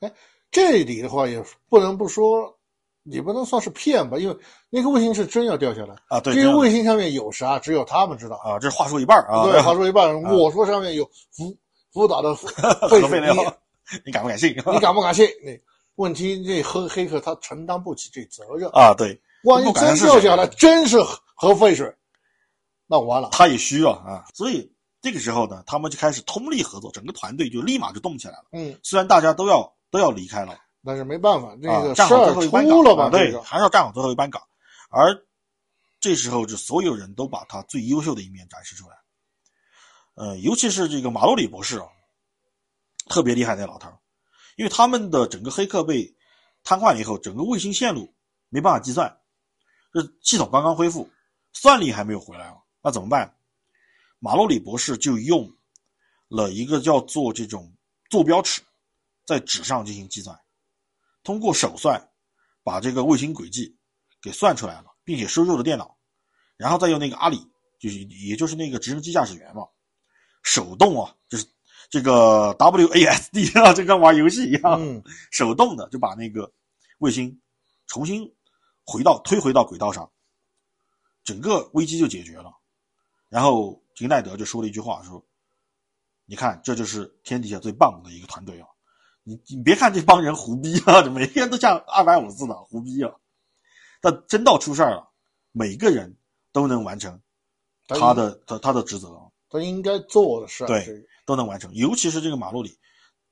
[0.00, 0.12] 哎
[0.50, 2.58] 这里的话也不能不说，
[3.04, 4.36] 也不能算是骗吧，因为
[4.70, 5.94] 那个卫星是真要掉下来。
[6.08, 8.34] 啊，对，这个卫星上面有啥，只有他们知道。
[8.38, 11.56] 啊，这话说一半啊，对，话说一半，我说上面有福
[11.92, 12.48] 福岛的废
[12.90, 14.50] 水，核废料你，你敢不敢信？
[14.50, 15.28] 你敢不敢信？
[15.44, 15.52] 那
[15.94, 18.92] 问题这黑黑客他承担不起这责任，啊？
[18.92, 21.86] 对，万一真掉下来真是核核废水，
[22.86, 23.30] 那完了。
[23.32, 28.46] 他也需要啊，所以这个时候呢，他们就开始通力合作，整个团队就立马就动起来了。
[28.52, 33.02] 嗯，虽然大家都要都要离开了，但是没办法，这啊个事站好最后一班出了吧？
[33.02, 34.42] 岗啊对，这个还是要站好最后一班岗。
[34.90, 35.14] 而
[36.00, 38.96] 这时候，就所有人都把他最优秀的一面展示出来。
[40.14, 41.86] 呃，尤其是这个马洛里博士啊，
[43.08, 43.90] 特别厉害那老头，
[44.56, 46.14] 因为他们的整个黑客被
[46.62, 48.14] 瘫痪了以后，整个卫星线路
[48.48, 49.14] 没办法计算，
[49.92, 51.08] 这系统刚刚恢复，
[51.52, 52.56] 算力还没有回来啊，
[52.86, 53.36] 那怎么办？
[54.20, 55.52] 马洛里博士就用
[56.28, 57.74] 了一个叫做这种
[58.08, 58.62] 坐标尺，
[59.24, 60.38] 在纸上进行计算，
[61.24, 62.00] 通过手算
[62.62, 63.76] 把这个卫星轨迹
[64.22, 65.98] 给算出来了，并且输入了电脑，
[66.56, 67.44] 然后再用那个阿里，
[67.80, 69.66] 就是也就是那个直升机驾驶员嘛，
[70.44, 71.44] 手动啊，就是
[71.90, 76.52] 这个 WASD 啊，就跟玩游戏一样，嗯，手动的就把那个
[76.98, 77.36] 卫星
[77.88, 78.32] 重新
[78.84, 80.08] 回到推回到轨道上，
[81.24, 82.52] 整个危机就解决了。
[83.28, 85.24] 然后金奈德就说了一句话，说
[86.26, 88.68] ：“你看，这就是天底下最棒的一个团队啊！
[89.22, 93.12] 你你别看这帮人胡逼啊， 每个人都像二百五似的胡逼啊，
[94.00, 95.10] 但真到出事儿了，
[95.52, 96.16] 每个人
[96.52, 97.20] 都能完成
[97.88, 100.66] 他的他他的职责。”他应该做的事儿。
[100.66, 101.72] 对都能完成。
[101.74, 102.78] 尤其是这个马路里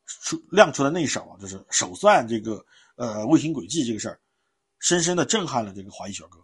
[0.06, 2.64] 出亮出的那一手啊，就是手算这个
[2.96, 4.20] 呃卫星轨迹这个事儿，
[4.78, 6.38] 深深的震撼了这个华裔小哥。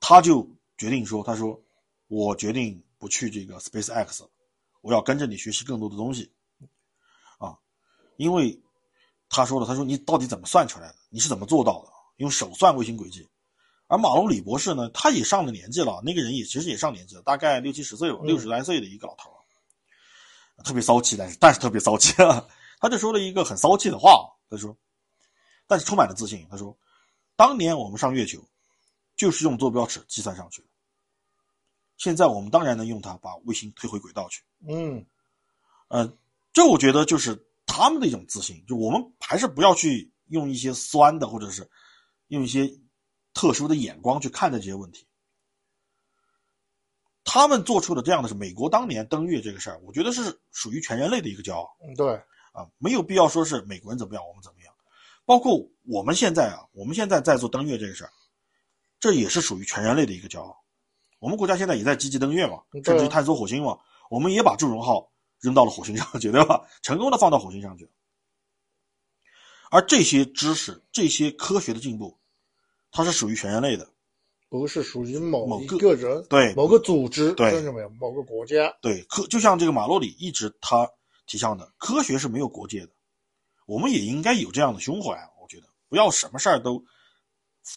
[0.00, 1.60] 他就决定说：“他说
[2.14, 4.24] 我决定不去这个 SpaceX，
[4.82, 6.32] 我要跟着你学习更多的东西。”
[7.38, 7.58] 啊，
[8.16, 8.56] 因为
[9.28, 10.94] 他说了，他说你到底怎么算出来的？
[11.08, 11.90] 你是怎么做到的？
[12.18, 13.28] 用手算卫星轨迹。
[13.88, 19.30] 而马龙李博士呢，他也上了年纪了，那个人也其实也上年纪了，大概六七十岁吧，六十来岁的一个老头
[20.64, 22.46] 特别骚气，但是但是特别骚气啊！
[22.78, 24.76] 他就说了一个很骚气的话，他说，
[25.66, 26.46] 但是充满了自信。
[26.48, 26.78] 他说，
[27.34, 28.40] 当年我们上月球，
[29.16, 30.68] 就是用坐标尺计算上去的。
[31.96, 34.42] 现在我们当然能用它把卫星推回轨道去。
[34.68, 35.04] 嗯，
[35.88, 36.16] 呃，
[36.52, 38.64] 这我觉得就是他们的一种自信。
[38.66, 41.70] 就我们还是不要去用一些酸的，或者是
[42.28, 42.72] 用一些。
[43.36, 45.08] 特殊的眼光去看待这些问题，
[47.24, 51.76] 他们做出的这样的是美国当年登月这个事儿，我觉得是属于全人类的一个骄傲。
[51.84, 52.14] 嗯，对，
[52.52, 54.72] 啊，没有必要说是美国人怎么样，我们怎么样。
[55.24, 58.12] 包括我们现在啊，我们现在在做登月这个事儿，
[59.00, 60.63] 这也是属于全人类的一个骄傲。
[61.24, 63.78] 我们国家现在也在积极登月嘛，甚至探索火星嘛，
[64.10, 65.10] 我们也把祝融号
[65.40, 66.60] 扔到了火星上去，对吧？
[66.82, 67.90] 成功的放到火星上去。
[69.70, 72.18] 而这些知识、这些科学的进步。
[72.96, 73.88] 它是属于全人类的，
[74.48, 78.72] 不是属于某一个人，对某个组织，对，甚至没有某个国家。
[78.80, 80.88] 对，科就像这个马洛里一直他
[81.26, 82.92] 提倡的，科学是没有国界的，
[83.66, 85.10] 我们也应该有这样的胸怀。
[85.42, 86.84] 我觉得不要什么事儿都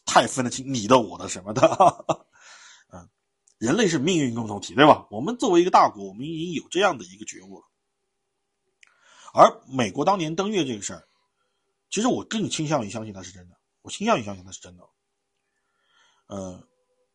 [0.06, 2.27] 太分得清你的我的什么的。
[3.60, 5.08] 嗯，人类是命运共同体，对吧？
[5.10, 7.66] 我们作为一个大国，我们已经有这样的一个觉悟了。
[9.34, 11.08] 而美国当年登月这个事儿，
[11.90, 14.84] 其实我更倾向于相信它是真的，我倾向于相信它是真的。
[16.28, 16.62] 呃，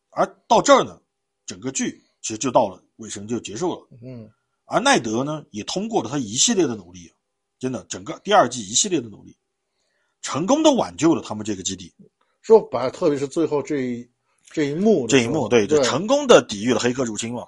[0.09, 1.01] 而到这儿呢，
[1.45, 3.87] 整个剧其实就到了尾声，就结束了。
[4.01, 4.31] 嗯，
[4.65, 7.13] 而奈德呢，也通过了他一系列的努力，
[7.59, 9.37] 真的，整个第二季一系列的努力，
[10.21, 11.93] 成功的挽救了他们这个基地。
[12.41, 14.09] 说白了，特别是最后这一
[14.51, 17.47] 这一幕，这一幕，对，就成功的抵御了黑客入侵嘛。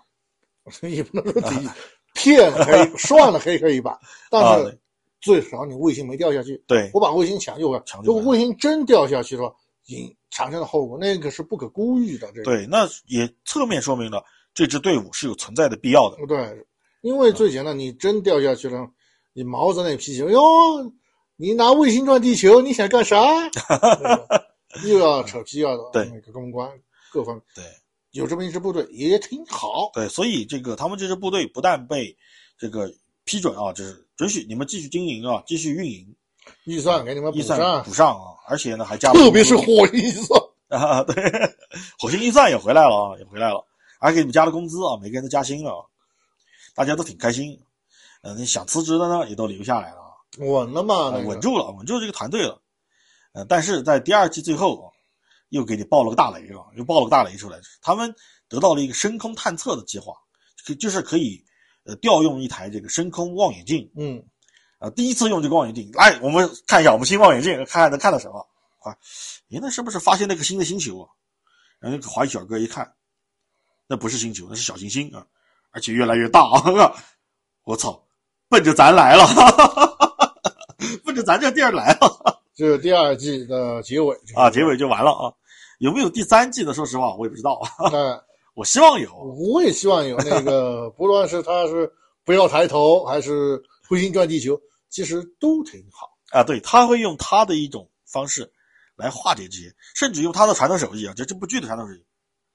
[0.81, 1.69] 也不能说抵御，
[2.13, 3.99] 骗了黑， 涮了黑客一把，
[4.31, 4.79] 但是
[5.21, 6.63] 最少你卫星没掉下去。
[6.65, 7.83] 对，我把卫星抢救了。
[7.85, 8.07] 抢救。
[8.07, 12.31] 如果卫星真掉下去了，引产生的后果，那个是不可估预的。
[12.33, 14.23] 这对，那也侧面说明了
[14.53, 16.17] 这支队伍是有存在的必要的。
[16.27, 16.65] 对，
[17.01, 18.87] 因为最简单，你真掉下去了，
[19.33, 20.41] 你毛子那脾气，哟，
[21.35, 23.17] 你拿卫星撞地球，你想干啥？
[24.85, 26.69] 又要扯皮，要对那个公关
[27.15, 27.43] 各方面。
[27.55, 27.63] 对，
[28.11, 29.89] 有这么一支部队也挺好。
[29.93, 32.17] 对，所以这个他们这支部队不但被
[32.57, 32.91] 这个
[33.23, 36.13] 批准啊，就是准许你们继续经营啊，继续运营。
[36.65, 38.35] 预算给你们补上，补上啊！
[38.47, 40.39] 而且呢，还加特别是火星预算
[40.69, 41.15] 啊，对，
[41.97, 43.65] 火星预算也回来了啊，也回来了，
[43.99, 45.89] 还给你们加了工资啊，每个人都加薪了，
[46.75, 47.57] 大家都挺开心。
[48.21, 49.97] 嗯，想辞职的呢，也都留下来了，
[50.37, 52.61] 稳了嘛，稳住了，稳住这个团队了。
[53.33, 54.93] 呃，但是在第二季最后，
[55.55, 58.13] 又给你爆了个大雷啊，又爆了个大雷出来，他们
[58.49, 60.13] 得到了一个深空探测的计划，
[60.79, 61.43] 就是可以
[61.85, 64.23] 呃调用一台这个深空望远镜，嗯。
[64.77, 68.45] 啊，第一次用这个望远镜，来，我们看一下我们新望远镜，看看能看到什么。
[68.83, 68.91] 啊，
[69.49, 71.07] 咦，那是不是发现那个新的星球啊？
[71.79, 72.93] 然后那个华裔小哥一看，
[73.87, 75.25] 那不是星球，那是小行星啊，
[75.71, 76.93] 而且越来越大啊！
[77.63, 78.03] 我操，
[78.49, 79.25] 奔着咱来了，
[81.05, 82.43] 奔着咱这地儿来了。
[82.53, 85.33] 这是第二季的结尾啊，结尾就完了啊。
[85.79, 86.73] 有没有第三季的？
[86.73, 87.61] 说实话，我也不知道。
[87.93, 88.19] 嗯，
[88.55, 91.91] 我希望有，我也希望有那个，不论是他是
[92.23, 93.61] 不要抬头，还是。
[93.87, 94.59] 彗星转地球
[94.89, 98.51] 其实都挺好啊，对他会用他的一种方式
[98.95, 102.03] 来化解这些，甚至用他的传统手艺啊，这这部剧的传统手艺，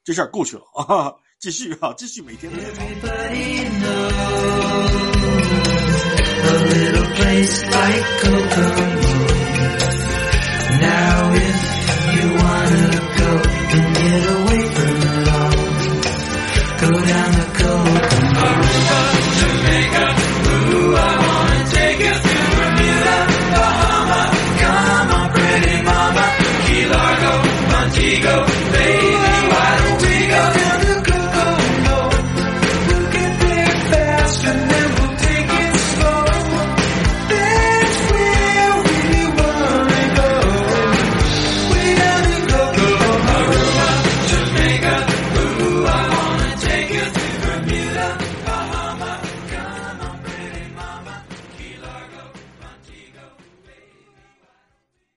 [0.03, 2.69] 这事儿过去了啊， 继续啊，继续每天都在
[12.21, 14.00] you wanna go?